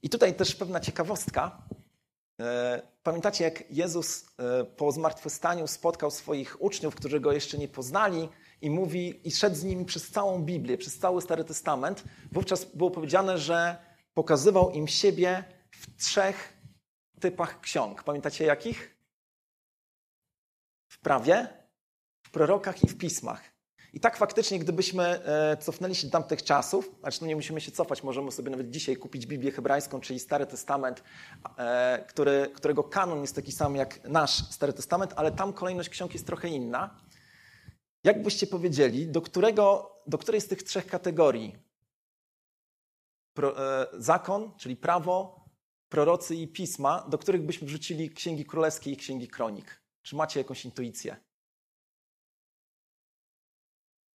I 0.02 0.10
tutaj 0.10 0.34
też 0.34 0.54
pewna 0.54 0.80
ciekawostka. 0.80 1.62
E, 2.40 2.82
pamiętacie, 3.02 3.44
jak 3.44 3.70
Jezus 3.70 4.26
e, 4.38 4.64
po 4.64 4.92
zmartwychwstaniu 4.92 5.66
spotkał 5.66 6.10
swoich 6.10 6.62
uczniów, 6.62 6.94
którzy 6.94 7.20
go 7.20 7.32
jeszcze 7.32 7.58
nie 7.58 7.68
poznali, 7.68 8.28
i 8.62 8.70
mówi, 8.70 9.20
i 9.24 9.30
szedł 9.30 9.56
z 9.56 9.64
nimi 9.64 9.84
przez 9.84 10.10
całą 10.10 10.42
Biblię, 10.42 10.78
przez 10.78 10.98
cały 10.98 11.22
Stary 11.22 11.44
Testament, 11.44 12.04
wówczas 12.32 12.64
było 12.64 12.90
powiedziane, 12.90 13.38
że 13.38 13.87
pokazywał 14.14 14.70
im 14.70 14.88
siebie 14.88 15.44
w 15.70 15.96
trzech 15.96 16.58
typach 17.20 17.60
ksiąg. 17.60 18.02
Pamiętacie 18.02 18.44
jakich? 18.44 18.96
W 20.88 21.00
prawie, 21.00 21.48
w 22.22 22.30
prorokach 22.30 22.84
i 22.84 22.88
w 22.88 22.98
pismach. 22.98 23.58
I 23.92 24.00
tak 24.00 24.16
faktycznie, 24.16 24.58
gdybyśmy 24.58 25.04
e, 25.04 25.56
cofnęli 25.56 25.94
się 25.94 26.06
do 26.06 26.12
tamtych 26.12 26.42
czasów, 26.42 26.90
znaczy 27.00 27.18
no 27.20 27.26
nie 27.26 27.36
musimy 27.36 27.60
się 27.60 27.72
cofać, 27.72 28.02
możemy 28.02 28.32
sobie 28.32 28.50
nawet 28.50 28.70
dzisiaj 28.70 28.96
kupić 28.96 29.26
Biblię 29.26 29.52
hebrajską, 29.52 30.00
czyli 30.00 30.20
Stary 30.20 30.46
Testament, 30.46 31.02
e, 31.58 32.04
który, 32.08 32.50
którego 32.54 32.84
kanon 32.84 33.20
jest 33.20 33.34
taki 33.34 33.52
sam 33.52 33.76
jak 33.76 34.04
nasz 34.04 34.50
Stary 34.50 34.72
Testament, 34.72 35.12
ale 35.16 35.32
tam 35.32 35.52
kolejność 35.52 35.88
ksiąg 35.88 36.12
jest 36.12 36.26
trochę 36.26 36.48
inna. 36.48 37.00
Jak 38.04 38.22
byście 38.22 38.46
powiedzieli, 38.46 39.08
do, 39.08 39.20
którego, 39.20 39.90
do 40.06 40.18
której 40.18 40.40
z 40.40 40.48
tych 40.48 40.62
trzech 40.62 40.86
kategorii 40.86 41.67
zakon, 43.92 44.56
czyli 44.58 44.76
prawo, 44.76 45.44
prorocy 45.88 46.36
i 46.36 46.48
pisma, 46.48 47.06
do 47.08 47.18
których 47.18 47.42
byśmy 47.42 47.66
wrzucili 47.66 48.10
księgi 48.10 48.44
królewskie 48.44 48.90
i 48.92 48.96
księgi 48.96 49.28
kronik? 49.28 49.82
Czy 50.02 50.16
macie 50.16 50.40
jakąś 50.40 50.64
intuicję? 50.64 51.16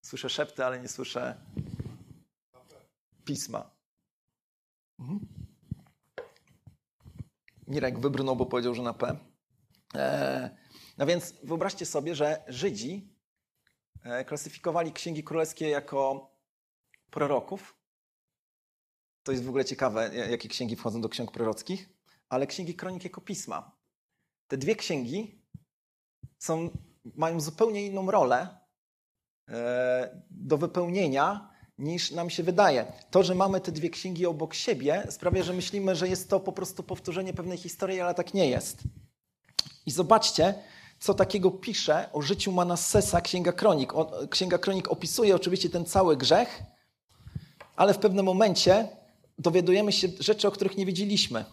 Słyszę 0.04 0.30
szepty, 0.30 0.64
ale 0.64 0.80
nie 0.80 0.88
słyszę 0.88 1.40
pisma. 3.24 3.70
Mhm. 4.98 5.20
Mirek 7.66 7.98
wybrnął, 7.98 8.36
bo 8.36 8.46
powiedział, 8.46 8.74
że 8.74 8.82
na 8.82 8.94
P. 8.94 9.18
E, 9.94 10.56
no 10.98 11.06
więc 11.06 11.34
wyobraźcie 11.42 11.86
sobie, 11.86 12.14
że 12.14 12.44
Żydzi 12.48 13.14
E, 14.04 14.24
klasyfikowali 14.24 14.92
księgi 14.92 15.24
królewskie 15.24 15.68
jako 15.68 16.30
proroków. 17.10 17.83
To 19.24 19.32
jest 19.32 19.44
w 19.44 19.48
ogóle 19.48 19.64
ciekawe, 19.64 20.10
jakie 20.30 20.48
księgi 20.48 20.76
wchodzą 20.76 21.00
do 21.00 21.08
ksiąg 21.08 21.32
prorockich, 21.32 21.88
ale 22.28 22.46
księgi 22.46 22.74
kronik 22.74 23.04
jako 23.04 23.20
pisma. 23.20 23.72
Te 24.48 24.56
dwie 24.56 24.76
księgi 24.76 25.42
są, 26.38 26.70
mają 27.16 27.40
zupełnie 27.40 27.86
inną 27.86 28.10
rolę 28.10 28.58
e, 29.48 30.22
do 30.30 30.58
wypełnienia 30.58 31.54
niż 31.78 32.10
nam 32.10 32.30
się 32.30 32.42
wydaje. 32.42 32.92
To, 33.10 33.22
że 33.22 33.34
mamy 33.34 33.60
te 33.60 33.72
dwie 33.72 33.90
księgi 33.90 34.26
obok 34.26 34.54
siebie, 34.54 35.06
sprawia, 35.10 35.42
że 35.42 35.52
myślimy, 35.52 35.96
że 35.96 36.08
jest 36.08 36.30
to 36.30 36.40
po 36.40 36.52
prostu 36.52 36.82
powtórzenie 36.82 37.34
pewnej 37.34 37.58
historii, 37.58 38.00
ale 38.00 38.14
tak 38.14 38.34
nie 38.34 38.50
jest. 38.50 38.82
I 39.86 39.90
zobaczcie, 39.90 40.54
co 40.98 41.14
takiego 41.14 41.50
pisze 41.50 42.08
o 42.12 42.22
życiu 42.22 42.52
Manassesa 42.52 43.20
Księga 43.20 43.52
Kronik. 43.52 43.92
Księga 44.30 44.58
Kronik 44.58 44.88
opisuje 44.88 45.36
oczywiście 45.36 45.70
ten 45.70 45.84
cały 45.84 46.16
grzech, 46.16 46.62
ale 47.76 47.94
w 47.94 47.98
pewnym 47.98 48.24
momencie 48.24 48.88
dowiadujemy 49.38 49.92
się 49.92 50.08
rzeczy, 50.20 50.48
o 50.48 50.50
których 50.50 50.76
nie 50.76 50.86
wiedzieliśmy. 50.86 51.44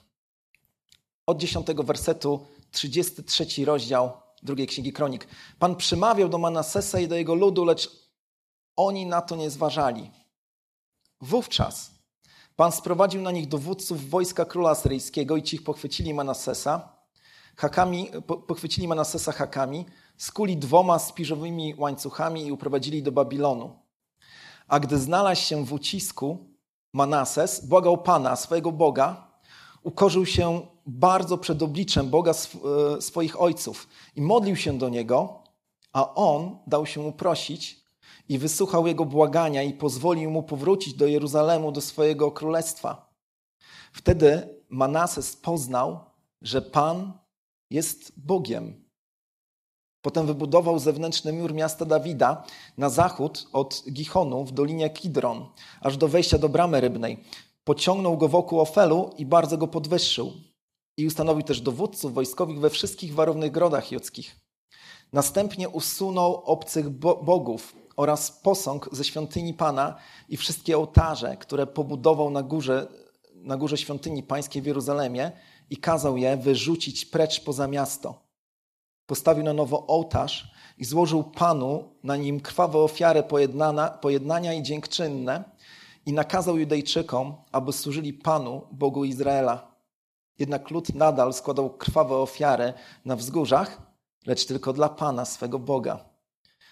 Od 1.26 1.38
10 1.38 1.68
wersetu, 1.68 2.46
33 2.72 3.66
rozdział 3.66 4.12
drugiej 4.44 4.68
Księgi 4.68 4.94
Kronik. 4.94 5.28
Pan 5.60 5.76
przymawiał 5.76 6.30
do 6.30 6.38
Manassesa 6.38 7.00
i 7.00 7.08
do 7.08 7.16
jego 7.16 7.36
ludu, 7.36 7.66
lecz 7.66 7.90
oni 8.76 9.06
na 9.06 9.22
to 9.22 9.36
nie 9.36 9.50
zważali. 9.50 10.12
Wówczas 11.22 12.02
Pan 12.56 12.72
sprowadził 12.72 13.22
na 13.22 13.32
nich 13.32 13.48
dowódców 13.48 14.10
wojska 14.10 14.46
króla 14.46 14.70
asyryjskiego 14.70 15.38
i 15.38 15.44
ci 15.44 15.56
ich 15.56 15.64
pochwycili 15.64 16.14
Manassesa, 16.14 16.96
hakami, 17.56 18.12
pochwycili 18.48 18.88
Manassesa 18.88 19.32
hakami, 19.32 19.86
skuli 20.18 20.58
dwoma 20.58 21.00
spiżowymi 21.00 21.76
łańcuchami 21.78 22.46
i 22.46 22.52
uprowadzili 22.52 23.04
do 23.04 23.12
Babilonu. 23.12 23.80
A 24.68 24.80
gdy 24.80 24.98
znalazł 24.98 25.42
się 25.42 25.66
w 25.66 25.74
ucisku, 25.74 26.51
Manases 26.94 27.66
błagał 27.66 27.98
Pana, 27.98 28.36
swojego 28.36 28.72
Boga, 28.72 29.28
ukorzył 29.84 30.26
się 30.26 30.62
bardzo 30.86 31.38
przed 31.38 31.64
obliczem 31.64 32.10
Boga 32.10 32.32
e, 32.32 33.02
swoich 33.02 33.42
ojców 33.42 33.88
i 34.16 34.22
modlił 34.22 34.56
się 34.56 34.78
do 34.78 34.90
Niego, 34.90 35.44
a 35.94 36.14
On 36.14 36.58
dał 36.68 36.86
się 36.86 37.02
uprosić 37.02 37.82
i 38.30 38.38
wysłuchał 38.38 38.88
jego 38.88 39.06
błagania 39.06 39.64
i 39.64 39.74
pozwolił 39.74 40.32
mu 40.32 40.44
powrócić 40.44 40.94
do 40.94 41.08
Jeruzalemu, 41.08 41.72
do 41.72 41.82
swojego 41.82 42.32
królestwa. 42.32 43.14
Wtedy 43.94 44.60
Manases 44.70 45.36
poznał, 45.36 46.00
że 46.42 46.62
Pan 46.62 47.14
jest 47.70 48.14
Bogiem. 48.18 48.91
Potem 50.02 50.26
wybudował 50.26 50.80
zewnętrzny 50.80 51.34
mur 51.34 51.54
miasta 51.54 51.86
Dawida 51.86 52.44
na 52.78 52.90
zachód 52.90 53.48
od 53.54 53.84
Gichonu 53.92 54.46
w 54.46 54.52
dolinie 54.52 54.90
Kidron, 54.90 55.46
aż 55.82 55.98
do 55.98 56.08
wejścia 56.08 56.38
do 56.38 56.50
bramy 56.50 56.82
rybnej. 56.82 57.24
Pociągnął 57.64 58.18
go 58.18 58.28
wokół 58.28 58.60
Ofelu 58.60 59.10
i 59.18 59.26
bardzo 59.26 59.58
go 59.58 59.68
podwyższył. 59.68 60.34
I 60.98 61.08
ustanowił 61.08 61.44
też 61.44 61.62
dowódców 61.62 62.14
wojskowych 62.14 62.60
we 62.60 62.70
wszystkich 62.70 63.14
warownych 63.14 63.52
grodach 63.52 63.92
jockich. 63.92 64.36
Następnie 65.14 65.70
usunął 65.70 66.36
obcych 66.36 66.90
bogów 67.24 67.76
oraz 67.96 68.32
posąg 68.32 68.90
ze 68.92 69.04
świątyni 69.04 69.54
Pana 69.54 69.96
i 70.30 70.38
wszystkie 70.38 70.78
ołtarze, 70.78 71.38
które 71.38 71.68
pobudował 71.68 72.30
na 72.30 72.44
górze, 72.44 72.88
na 73.36 73.58
górze 73.58 73.78
świątyni 73.78 74.24
pańskiej 74.24 74.62
w 74.62 74.66
Jeruzalemie 74.66 75.32
i 75.70 75.78
kazał 75.78 76.18
je 76.18 76.38
wyrzucić 76.38 77.06
precz 77.06 77.44
poza 77.44 77.68
miasto. 77.68 78.31
Postawił 79.12 79.44
na 79.44 79.54
nowo 79.54 79.88
ołtarz 79.88 80.52
i 80.78 80.86
złożył 80.86 81.24
Panu 81.24 81.84
na 82.04 82.16
nim 82.16 82.40
krwawe 82.40 82.80
ofiary 82.80 83.24
pojednania 84.02 84.54
i 84.54 84.64
dziękczynne 84.64 85.44
i 86.06 86.14
nakazał 86.14 86.58
Judejczykom, 86.58 87.36
aby 87.52 87.74
służyli 87.74 88.14
Panu, 88.14 88.62
Bogu 88.72 89.06
Izraela. 89.06 89.76
Jednak 90.40 90.70
lud 90.70 90.96
nadal 90.96 91.34
składał 91.34 91.70
krwawe 91.70 92.16
ofiary 92.16 92.74
na 93.06 93.16
wzgórzach, 93.16 93.82
lecz 94.26 94.46
tylko 94.46 94.74
dla 94.74 94.90
Pana, 94.90 95.26
swego 95.26 95.60
Boga. 95.60 96.06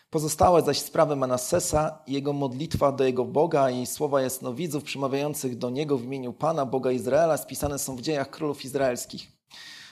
Pozostałe 0.09 0.61
zaś 0.61 0.79
sprawy 0.79 1.15
Manassesa 1.15 2.03
jego 2.07 2.33
modlitwa 2.33 2.91
do 2.91 3.03
jego 3.03 3.25
Boga 3.25 3.69
i 3.69 3.85
słowa 3.85 4.21
jasnowidzów 4.21 4.83
przemawiających 4.83 5.57
do 5.57 5.69
niego 5.69 5.97
w 5.97 6.03
imieniu 6.03 6.33
Pana, 6.33 6.65
Boga 6.65 6.91
Izraela, 6.91 7.37
spisane 7.37 7.79
są 7.79 7.95
w 7.95 8.01
dziejach 8.01 8.29
królów 8.29 8.65
izraelskich. 8.65 9.39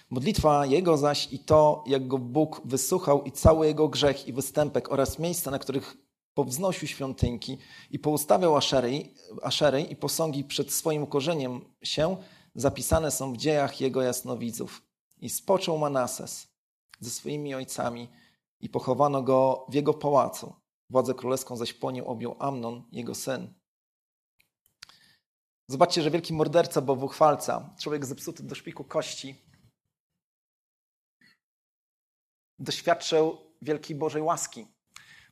Modlitwa 0.10 0.66
jego 0.66 0.98
zaś 0.98 1.34
i 1.34 1.40
to, 1.40 1.84
jak 1.88 2.08
go 2.08 2.18
Bóg 2.18 2.62
wysłuchał 2.66 3.24
i 3.24 3.32
cały 3.32 3.68
jego 3.68 3.88
grzech 3.88 4.28
i 4.28 4.34
występek 4.34 4.92
oraz 4.92 5.20
miejsca, 5.20 5.52
na 5.52 5.60
których 5.60 5.98
powznosił 6.34 6.88
świątynki 6.88 7.58
i 7.92 8.00
poustawiał 8.00 8.56
aszery, 8.56 9.04
aszery 9.42 9.82
i 9.82 9.96
posągi 9.96 10.44
przed 10.44 10.74
swoim 10.74 11.04
ukorzeniem 11.04 11.66
się, 11.84 12.18
zapisane 12.56 13.12
są 13.12 13.34
w 13.34 13.38
dziejach 13.38 13.82
jego 13.82 14.02
jasnowidzów. 14.02 14.82
I 15.22 15.30
spoczął 15.30 15.78
Manases 15.78 16.48
ze 17.00 17.10
swoimi 17.10 17.56
ojcami 17.56 18.10
i 18.60 18.70
pochowano 18.70 19.24
go 19.24 19.66
w 19.70 19.74
jego 19.74 19.94
pałacu. 19.94 20.54
Władzę 20.90 21.14
królewską 21.14 21.58
zaś 21.58 21.74
po 21.74 21.92
nim 21.92 22.06
objął 22.06 22.36
Amnon, 22.40 22.84
jego 22.92 23.16
syn. 23.16 23.54
Zobaczcie, 25.68 26.02
że 26.02 26.12
wielki 26.12 26.34
morderca, 26.34 26.82
bowuchwalca, 26.82 27.76
człowiek 27.80 28.06
zepsuty 28.06 28.44
do 28.44 28.56
szpiku 28.56 28.84
kości, 28.84 29.47
doświadczył 32.60 33.38
wielkiej 33.62 33.96
Bożej 33.96 34.22
łaski. 34.22 34.68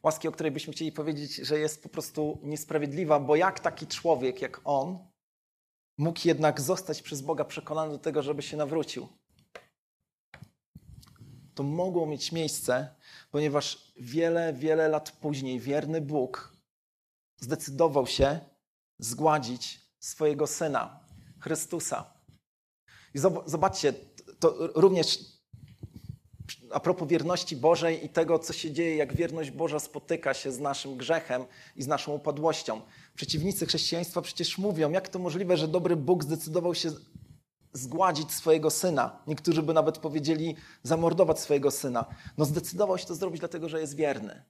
Łaski, 0.04 0.28
o 0.28 0.32
której 0.32 0.52
byśmy 0.52 0.74
chcieli 0.74 0.92
powiedzieć, 0.92 1.36
że 1.36 1.60
jest 1.60 1.84
po 1.84 1.90
prostu 1.90 2.40
niesprawiedliwa, 2.44 3.20
bo 3.20 3.36
jak 3.36 3.60
taki 3.60 3.88
człowiek 3.88 4.42
jak 4.42 4.62
on 4.64 5.08
mógł 5.98 6.20
jednak 6.28 6.62
zostać 6.62 7.02
przez 7.02 7.22
Boga 7.22 7.46
przekonany 7.46 7.92
do 7.92 8.00
tego, 8.00 8.24
żeby 8.24 8.42
się 8.42 8.58
nawrócił? 8.58 9.08
To 11.56 11.64
mogło 11.64 12.06
mieć 12.06 12.32
miejsce, 12.32 12.96
ponieważ 13.32 13.94
wiele, 13.98 14.54
wiele 14.54 14.90
lat 14.90 15.12
później 15.12 15.60
wierny 15.60 16.02
Bóg 16.02 16.58
zdecydował 17.40 18.08
się 18.08 18.40
zgładzić 19.00 19.82
swojego 20.00 20.48
syna, 20.48 21.00
Chrystusa. 21.40 22.14
I 23.14 23.20
zobaczcie, 23.46 23.94
to 24.40 24.68
również 24.76 25.35
a 26.72 26.80
propos 26.80 27.08
wierności 27.08 27.56
Bożej 27.56 28.06
i 28.06 28.10
tego, 28.10 28.40
co 28.40 28.54
się 28.54 28.72
dzieje, 28.72 28.96
jak 28.96 29.16
wierność 29.16 29.52
Boża 29.52 29.80
spotyka 29.80 30.34
się 30.34 30.52
z 30.52 30.60
naszym 30.60 30.98
grzechem 30.98 31.46
i 31.76 31.84
z 31.84 31.88
naszą 31.88 32.14
upadłością. 32.14 32.82
Przeciwnicy 33.16 33.66
chrześcijaństwa 33.66 34.22
przecież 34.22 34.58
mówią, 34.58 34.92
jak 34.92 35.10
to 35.10 35.20
możliwe, 35.20 35.58
że 35.58 35.68
dobry 35.68 35.96
Bóg 35.96 36.24
zdecydował 36.24 36.76
się 36.76 36.92
zgładzić 37.74 38.32
swojego 38.32 38.70
syna. 38.70 39.20
Niektórzy 39.28 39.64
by 39.64 39.74
nawet 39.74 39.98
powiedzieli 39.98 40.56
zamordować 40.84 41.40
swojego 41.40 41.72
syna. 41.72 42.06
No 42.38 42.46
zdecydował 42.46 42.98
się 42.98 43.06
to 43.06 43.16
zrobić 43.16 43.40
dlatego, 43.40 43.70
że 43.70 43.82
jest 43.82 43.96
wierny. 43.96 44.44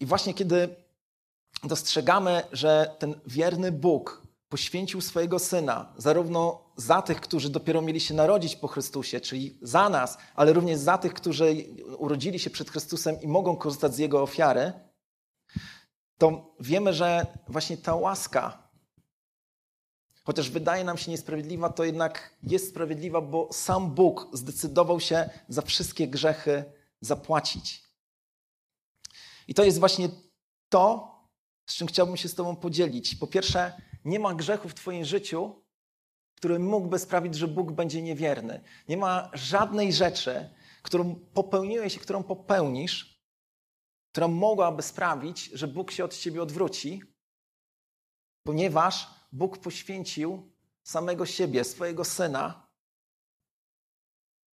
I 0.00 0.06
właśnie 0.06 0.34
kiedy 0.34 0.76
dostrzegamy, 1.64 2.42
że 2.52 2.96
ten 2.98 3.20
wierny 3.26 3.72
Bóg 3.72 4.23
poświęcił 4.54 5.00
swojego 5.00 5.38
syna, 5.38 5.92
zarówno 5.96 6.70
za 6.76 7.02
tych, 7.02 7.20
którzy 7.20 7.50
dopiero 7.50 7.82
mieli 7.82 8.00
się 8.00 8.14
narodzić 8.14 8.56
po 8.56 8.68
Chrystusie, 8.68 9.20
czyli 9.20 9.58
za 9.62 9.88
nas, 9.88 10.18
ale 10.34 10.52
również 10.52 10.78
za 10.78 10.98
tych, 10.98 11.14
którzy 11.14 11.54
urodzili 11.98 12.38
się 12.38 12.50
przed 12.50 12.70
Chrystusem 12.70 13.20
i 13.20 13.28
mogą 13.28 13.56
korzystać 13.56 13.94
z 13.94 13.98
jego 13.98 14.22
ofiary, 14.22 14.72
to 16.18 16.56
wiemy, 16.60 16.92
że 16.92 17.26
właśnie 17.48 17.76
ta 17.76 17.94
łaska, 17.94 18.68
chociaż 20.24 20.50
wydaje 20.50 20.84
nam 20.84 20.98
się 20.98 21.10
niesprawiedliwa, 21.10 21.68
to 21.68 21.84
jednak 21.84 22.36
jest 22.42 22.68
sprawiedliwa, 22.68 23.20
bo 23.20 23.48
sam 23.52 23.94
Bóg 23.94 24.28
zdecydował 24.32 25.00
się 25.00 25.30
za 25.48 25.62
wszystkie 25.62 26.08
grzechy 26.08 26.64
zapłacić. 27.00 27.82
I 29.48 29.54
to 29.54 29.64
jest 29.64 29.78
właśnie 29.78 30.08
to, 30.68 31.14
z 31.66 31.74
czym 31.74 31.86
chciałbym 31.86 32.16
się 32.16 32.28
z 32.28 32.34
Tobą 32.34 32.56
podzielić. 32.56 33.14
Po 33.14 33.26
pierwsze, 33.26 33.72
nie 34.04 34.18
ma 34.18 34.34
grzechu 34.34 34.68
w 34.68 34.74
Twoim 34.74 35.04
życiu, 35.04 35.64
który 36.36 36.58
mógłby 36.58 36.98
sprawić, 36.98 37.34
że 37.34 37.48
Bóg 37.48 37.72
będzie 37.72 38.02
niewierny. 38.02 38.60
Nie 38.88 38.96
ma 38.96 39.30
żadnej 39.32 39.92
rzeczy, 39.92 40.50
którą 40.82 41.14
popełniłeś 41.14 41.96
i 41.96 41.98
którą 41.98 42.22
popełnisz, 42.22 43.20
która 44.12 44.28
mogłaby 44.28 44.82
sprawić, 44.82 45.44
że 45.44 45.68
Bóg 45.68 45.90
się 45.90 46.04
od 46.04 46.16
Ciebie 46.16 46.42
odwróci, 46.42 47.02
ponieważ 48.46 49.10
Bóg 49.32 49.58
poświęcił 49.58 50.52
samego 50.82 51.26
siebie, 51.26 51.64
swojego 51.64 52.04
syna. 52.04 52.68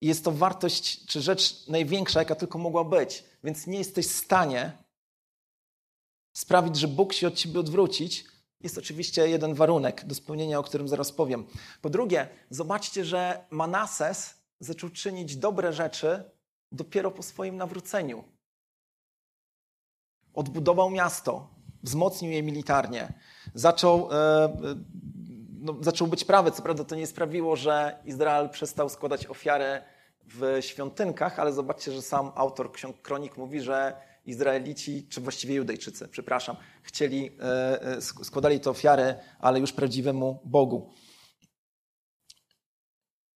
I 0.01 0.07
jest 0.07 0.23
to 0.23 0.31
wartość, 0.31 1.05
czy 1.05 1.21
rzecz 1.21 1.67
największa, 1.67 2.19
jaka 2.19 2.35
tylko 2.35 2.57
mogła 2.57 2.83
być. 2.83 3.23
Więc 3.43 3.67
nie 3.67 3.77
jesteś 3.77 4.07
w 4.07 4.17
stanie 4.17 4.77
sprawić, 6.33 6.75
że 6.75 6.87
Bóg 6.87 7.13
się 7.13 7.27
od 7.27 7.35
ciebie 7.35 7.59
odwrócić, 7.59 8.25
jest 8.63 8.77
oczywiście 8.77 9.29
jeden 9.29 9.53
warunek 9.53 10.05
do 10.05 10.15
spełnienia, 10.15 10.59
o 10.59 10.63
którym 10.63 10.87
zaraz 10.87 11.11
powiem. 11.11 11.45
Po 11.81 11.89
drugie, 11.89 12.27
zobaczcie, 12.49 13.05
że 13.05 13.45
Manases 13.49 14.41
zaczął 14.59 14.89
czynić 14.89 15.37
dobre 15.37 15.73
rzeczy 15.73 16.23
dopiero 16.71 17.11
po 17.11 17.23
swoim 17.23 17.57
nawróceniu. 17.57 18.23
Odbudował 20.33 20.89
miasto, 20.89 21.49
wzmocnił 21.83 22.31
je 22.31 22.43
militarnie, 22.43 23.13
zaczął, 23.53 24.09
e, 24.11 24.15
e, 24.15 24.49
no, 25.59 25.75
zaczął 25.81 26.07
być 26.07 26.23
prawy. 26.23 26.51
Co 26.51 26.61
prawda 26.61 26.83
to 26.83 26.95
nie 26.95 27.07
sprawiło, 27.07 27.55
że 27.55 27.99
Izrael 28.05 28.49
przestał 28.49 28.89
składać 28.89 29.27
ofiary 29.27 29.81
w 30.25 30.57
świątynkach, 30.59 31.39
ale 31.39 31.53
zobaczcie, 31.53 31.91
że 31.91 32.01
sam 32.01 32.31
autor 32.35 32.71
ksiąg 32.71 33.01
kronik 33.01 33.37
mówi, 33.37 33.61
że 33.61 34.10
Izraelici, 34.25 35.07
czy 35.09 35.21
właściwie 35.21 35.55
Judejczycy, 35.55 36.07
przepraszam, 36.07 36.55
chcieli, 36.83 37.31
e, 37.39 37.81
e, 37.81 38.01
składali 38.01 38.59
te 38.59 38.69
ofiary, 38.69 39.15
ale 39.39 39.59
już 39.59 39.71
prawdziwemu 39.71 40.41
Bogu. 40.45 40.93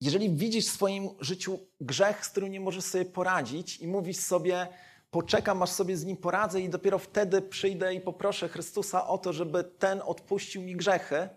Jeżeli 0.02 0.36
widzisz 0.36 0.66
w 0.66 0.74
swoim 0.74 1.10
życiu 1.20 1.60
grzech, 1.80 2.26
z 2.26 2.30
którym 2.30 2.52
nie 2.52 2.60
możesz 2.60 2.84
sobie 2.84 3.06
poradzić 3.06 3.78
i 3.78 3.88
mówisz 3.88 4.18
sobie, 4.18 4.68
poczekam, 5.12 5.64
aż 5.64 5.70
sobie 5.70 5.98
z 5.98 6.06
nim 6.06 6.18
poradzę 6.18 6.62
i 6.62 6.70
dopiero 6.70 7.00
wtedy 7.00 7.42
przyjdę 7.42 7.96
i 7.96 8.02
poproszę 8.02 8.50
Chrystusa 8.50 9.08
o 9.08 9.18
to, 9.18 9.34
żeby 9.34 9.64
ten 9.64 10.02
odpuścił 10.06 10.62
mi 10.62 10.76
grzechy, 10.76 11.30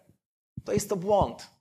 to 0.64 0.72
jest 0.72 0.88
to 0.88 0.96
błąd. 0.96 1.57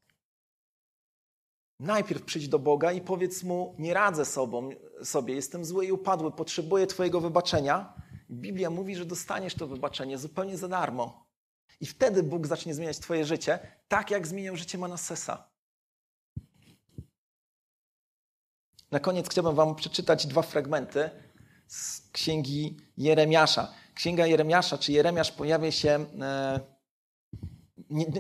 Najpierw 1.80 2.23
przyjdź 2.23 2.47
do 2.47 2.59
Boga 2.59 2.91
i 2.91 3.01
powiedz 3.01 3.43
Mu, 3.43 3.75
nie 3.80 3.93
radzę 3.93 4.25
sobą, 4.25 4.69
sobie, 5.03 5.36
jestem 5.36 5.65
zły 5.65 5.86
i 5.86 5.91
upadły, 5.91 6.32
potrzebuję 6.32 6.88
Twojego 6.88 7.21
wybaczenia 7.21 7.93
Biblia 8.32 8.69
mówi, 8.69 8.95
że 8.95 9.05
dostaniesz 9.05 9.55
to 9.55 9.67
wybaczenie 9.67 10.17
zupełnie 10.17 10.57
za 10.57 10.67
darmo. 10.67 11.28
I 11.82 11.86
wtedy 11.86 12.23
Bóg 12.23 12.47
zacznie 12.47 12.73
zmieniać 12.73 12.99
Twoje 12.99 13.25
życie, 13.25 13.59
tak 13.88 14.11
jak 14.11 14.28
zmieniał 14.28 14.55
życie 14.55 14.78
Manassesa. 14.78 15.49
Na 18.91 18.99
koniec 18.99 19.30
chciałbym 19.30 19.55
Wam 19.55 19.75
przeczytać 19.75 20.28
dwa 20.28 20.41
fragmenty 20.41 21.09
z 21.67 22.09
księgi 22.11 22.78
Jeremiasza. 22.97 23.73
Księga 23.93 24.28
Jeremiasza, 24.28 24.78
czy 24.78 24.91
Jeremiasz 24.91 25.32
pojawia 25.32 25.71
się 25.71 26.05
e, 26.21 26.59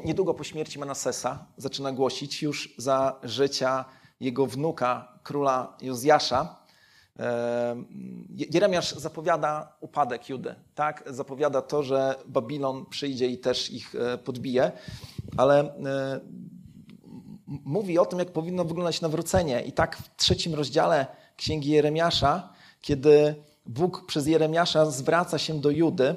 niedługo 0.05 0.33
po 0.33 0.43
śmierci 0.43 0.79
Manassesa, 0.79 1.45
zaczyna 1.57 1.91
głosić 1.91 2.41
już 2.43 2.75
za 2.77 3.19
życia 3.23 3.85
jego 4.19 4.45
wnuka, 4.45 5.19
króla 5.23 5.77
Jozjasza. 5.81 6.55
E, 7.19 7.75
Jeremiasz 8.53 8.95
zapowiada 8.95 9.73
upadek 9.79 10.29
Judy, 10.29 10.55
tak? 10.75 11.03
Zapowiada 11.07 11.61
to, 11.61 11.83
że 11.83 12.15
Babilon 12.25 12.85
przyjdzie 12.85 13.27
i 13.27 13.37
też 13.37 13.71
ich 13.71 13.95
e, 13.95 14.17
podbije, 14.17 14.71
ale 15.37 15.73
mówi 17.47 17.99
o 17.99 18.05
tym, 18.05 18.19
jak 18.19 18.31
powinno 18.31 18.65
wyglądać 18.65 19.01
nawrócenie. 19.01 19.61
I 19.61 19.71
tak 19.71 19.97
w 19.97 20.15
trzecim 20.15 20.55
rozdziale 20.55 21.07
Księgi 21.37 21.69
Jeremiasza, 21.69 22.49
kiedy 22.81 23.35
Bóg 23.65 24.05
przez 24.05 24.27
Jeremiasza 24.27 24.85
zwraca 24.85 25.37
się 25.37 25.61
do 25.61 25.69
Judy, 25.69 26.15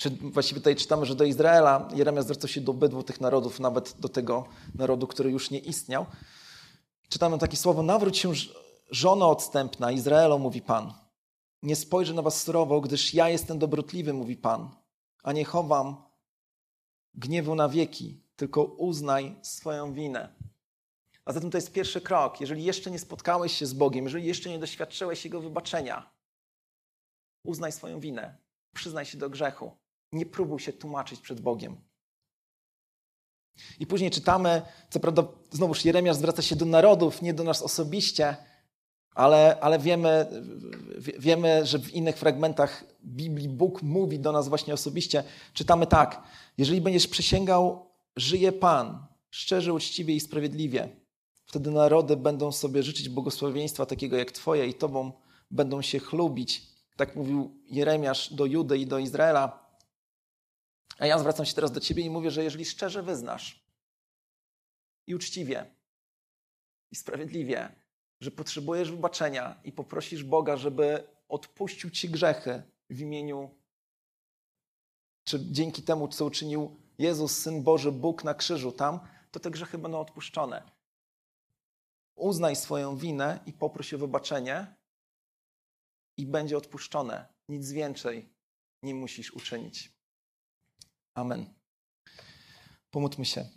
czy 0.00 0.10
właściwie 0.10 0.60
tutaj 0.60 0.76
czytamy, 0.76 1.06
że 1.06 1.14
do 1.14 1.24
Izraela, 1.24 1.88
Jeremiasz 1.94 2.24
zwraca 2.24 2.48
się 2.48 2.60
do 2.60 2.72
obydwu 2.72 3.02
tych 3.02 3.20
narodów, 3.20 3.60
nawet 3.60 3.94
do 3.98 4.08
tego 4.08 4.46
narodu, 4.74 5.06
który 5.06 5.30
już 5.30 5.50
nie 5.50 5.58
istniał. 5.58 6.06
Czytamy 7.08 7.38
takie 7.38 7.56
słowo, 7.56 7.82
nawróć 7.82 8.18
się 8.18 8.32
żono 8.90 9.30
odstępna, 9.30 9.92
Izraelo, 9.92 10.38
mówi 10.38 10.62
Pan. 10.62 10.92
Nie 11.62 11.76
spojrzę 11.76 12.14
na 12.14 12.22
was 12.22 12.42
surowo, 12.42 12.80
gdyż 12.80 13.14
ja 13.14 13.28
jestem 13.28 13.58
dobrotliwy, 13.58 14.12
mówi 14.12 14.36
Pan, 14.36 14.70
a 15.22 15.32
nie 15.32 15.44
chowam 15.44 15.96
gniewu 17.14 17.54
na 17.54 17.68
wieki 17.68 18.22
tylko 18.36 18.64
uznaj 18.64 19.36
swoją 19.42 19.92
winę. 19.92 20.34
A 21.24 21.32
zatem 21.32 21.50
to 21.50 21.58
jest 21.58 21.72
pierwszy 21.72 22.00
krok. 22.00 22.40
Jeżeli 22.40 22.64
jeszcze 22.64 22.90
nie 22.90 22.98
spotkałeś 22.98 23.52
się 23.52 23.66
z 23.66 23.72
Bogiem, 23.72 24.04
jeżeli 24.04 24.26
jeszcze 24.26 24.50
nie 24.50 24.58
doświadczyłeś 24.58 25.24
Jego 25.24 25.40
wybaczenia, 25.40 26.10
uznaj 27.44 27.72
swoją 27.72 28.00
winę, 28.00 28.38
przyznaj 28.74 29.06
się 29.06 29.18
do 29.18 29.30
grzechu. 29.30 29.80
Nie 30.12 30.26
próbuj 30.26 30.60
się 30.60 30.72
tłumaczyć 30.72 31.20
przed 31.20 31.40
Bogiem. 31.40 31.76
I 33.80 33.86
później 33.86 34.10
czytamy, 34.10 34.62
co 34.90 35.00
prawda 35.00 35.24
znowuż 35.50 35.84
Jeremiasz 35.84 36.16
zwraca 36.16 36.42
się 36.42 36.56
do 36.56 36.64
narodów, 36.64 37.22
nie 37.22 37.34
do 37.34 37.44
nas 37.44 37.62
osobiście, 37.62 38.36
ale, 39.14 39.60
ale 39.60 39.78
wiemy, 39.78 40.26
wiemy, 41.18 41.66
że 41.66 41.78
w 41.78 41.94
innych 41.94 42.16
fragmentach 42.16 42.84
Biblii 43.04 43.48
Bóg 43.48 43.82
mówi 43.82 44.18
do 44.18 44.32
nas 44.32 44.48
właśnie 44.48 44.74
osobiście. 44.74 45.24
Czytamy 45.52 45.86
tak, 45.86 46.22
jeżeli 46.58 46.80
będziesz 46.80 47.06
przysięgał 47.06 47.90
żyje 48.16 48.52
Pan, 48.52 49.06
szczerze, 49.30 49.72
uczciwie 49.72 50.14
i 50.14 50.20
sprawiedliwie. 50.20 50.88
Wtedy 51.44 51.70
narody 51.70 52.16
będą 52.16 52.52
sobie 52.52 52.82
życzyć 52.82 53.08
błogosławieństwa 53.08 53.86
takiego 53.86 54.16
jak 54.16 54.32
Twoje 54.32 54.66
i 54.66 54.74
Tobą 54.74 55.12
będą 55.50 55.82
się 55.82 55.98
chlubić. 55.98 56.62
Tak 56.96 57.16
mówił 57.16 57.62
Jeremiasz 57.66 58.34
do 58.34 58.46
Judy 58.46 58.78
i 58.78 58.86
do 58.86 58.98
Izraela. 58.98 59.69
A 61.00 61.06
ja 61.06 61.18
zwracam 61.18 61.46
się 61.46 61.54
teraz 61.54 61.72
do 61.72 61.80
Ciebie 61.80 62.02
i 62.02 62.10
mówię, 62.10 62.30
że 62.30 62.44
jeżeli 62.44 62.64
szczerze 62.64 63.02
wyznasz 63.02 63.64
i 65.06 65.14
uczciwie 65.14 65.74
i 66.90 66.96
sprawiedliwie, 66.96 67.74
że 68.20 68.30
potrzebujesz 68.30 68.90
wybaczenia 68.90 69.60
i 69.64 69.72
poprosisz 69.72 70.24
Boga, 70.24 70.56
żeby 70.56 71.06
odpuścił 71.28 71.90
Ci 71.90 72.10
grzechy 72.10 72.62
w 72.90 73.00
imieniu, 73.00 73.50
czy 75.24 75.40
dzięki 75.50 75.82
temu, 75.82 76.08
co 76.08 76.24
uczynił 76.24 76.76
Jezus, 76.98 77.38
Syn 77.38 77.62
Boży, 77.62 77.92
Bóg 77.92 78.24
na 78.24 78.34
krzyżu 78.34 78.72
tam, 78.72 79.00
to 79.30 79.40
te 79.40 79.50
grzechy 79.50 79.78
będą 79.78 80.00
odpuszczone. 80.00 80.62
Uznaj 82.14 82.56
swoją 82.56 82.96
winę 82.96 83.40
i 83.46 83.52
poproś 83.52 83.94
o 83.94 83.98
wybaczenie 83.98 84.74
i 86.16 86.26
będzie 86.26 86.56
odpuszczone. 86.56 87.26
Nic 87.48 87.72
więcej 87.72 88.28
nie 88.82 88.94
musisz 88.94 89.30
uczynić. 89.30 89.99
Amen. 91.14 91.54
Pomódlmy 92.90 93.24
się. 93.24 93.48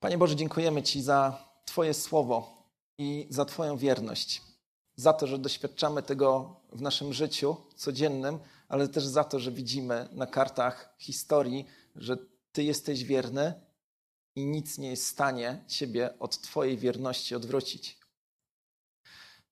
Panie 0.00 0.18
Boże, 0.18 0.36
dziękujemy 0.36 0.82
Ci 0.82 1.02
za 1.02 1.44
Twoje 1.64 1.94
słowo 1.94 2.64
i 2.98 3.26
za 3.30 3.44
Twoją 3.44 3.76
wierność. 3.76 4.42
Za 4.96 5.12
to, 5.12 5.26
że 5.26 5.38
doświadczamy 5.38 6.02
tego 6.02 6.56
w 6.72 6.82
naszym 6.82 7.12
życiu 7.12 7.56
codziennym, 7.76 8.38
ale 8.68 8.88
też 8.88 9.06
za 9.06 9.24
to, 9.24 9.40
że 9.40 9.52
widzimy 9.52 10.08
na 10.12 10.26
kartach 10.26 10.94
historii, 10.98 11.66
że 11.96 12.16
ty 12.52 12.62
jesteś 12.62 13.04
wierny 13.04 13.54
i 14.36 14.44
nic 14.44 14.78
nie 14.78 14.90
jest 14.90 15.04
w 15.04 15.08
stanie 15.08 15.64
Ciebie 15.68 16.18
od 16.18 16.40
Twojej 16.40 16.78
wierności 16.78 17.34
odwrócić. 17.34 18.00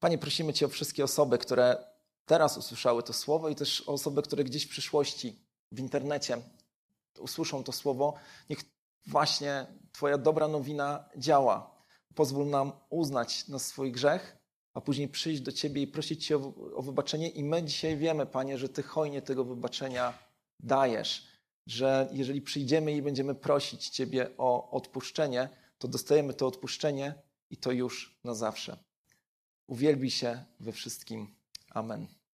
Panie, 0.00 0.18
prosimy 0.18 0.52
Cię 0.52 0.66
o 0.66 0.68
wszystkie 0.68 1.04
osoby, 1.04 1.38
które 1.38 1.84
teraz 2.26 2.58
usłyszały 2.58 3.02
to 3.02 3.12
słowo 3.12 3.48
i 3.48 3.54
też 3.54 3.80
o 3.88 3.92
osoby, 3.92 4.22
które 4.22 4.44
gdzieś 4.44 4.64
w 4.66 4.68
przyszłości 4.68 5.38
w 5.72 5.80
internecie 5.80 6.42
usłyszą 7.18 7.64
to 7.64 7.72
słowo. 7.72 8.14
Niech 8.50 8.58
właśnie 9.06 9.66
Twoja 9.92 10.18
dobra 10.18 10.48
nowina 10.48 11.08
działa. 11.16 11.78
Pozwól 12.14 12.46
nam 12.46 12.72
uznać 12.90 13.48
na 13.48 13.58
swój 13.58 13.92
grzech, 13.92 14.36
a 14.74 14.80
później 14.80 15.08
przyjść 15.08 15.42
do 15.42 15.52
Ciebie 15.52 15.82
i 15.82 15.86
prosić 15.86 16.26
Cię 16.26 16.36
o, 16.36 16.52
o 16.74 16.82
wybaczenie. 16.82 17.28
I 17.28 17.44
my 17.44 17.62
dzisiaj 17.62 17.96
wiemy, 17.96 18.26
Panie, 18.26 18.58
że 18.58 18.68
Ty 18.68 18.82
hojnie 18.82 19.22
tego 19.22 19.44
wybaczenia 19.44 20.18
dajesz 20.60 21.38
że 21.68 22.08
jeżeli 22.12 22.42
przyjdziemy 22.42 22.92
i 22.92 23.02
będziemy 23.02 23.34
prosić 23.34 23.88
Ciebie 23.88 24.30
o 24.38 24.70
odpuszczenie, 24.70 25.48
to 25.78 25.88
dostajemy 25.88 26.34
to 26.34 26.46
odpuszczenie 26.46 27.14
i 27.50 27.56
to 27.56 27.72
już 27.72 28.20
na 28.24 28.34
zawsze. 28.34 28.76
Uwielbi 29.66 30.10
się 30.10 30.44
we 30.60 30.72
wszystkim. 30.72 31.34
Amen. 31.70 32.17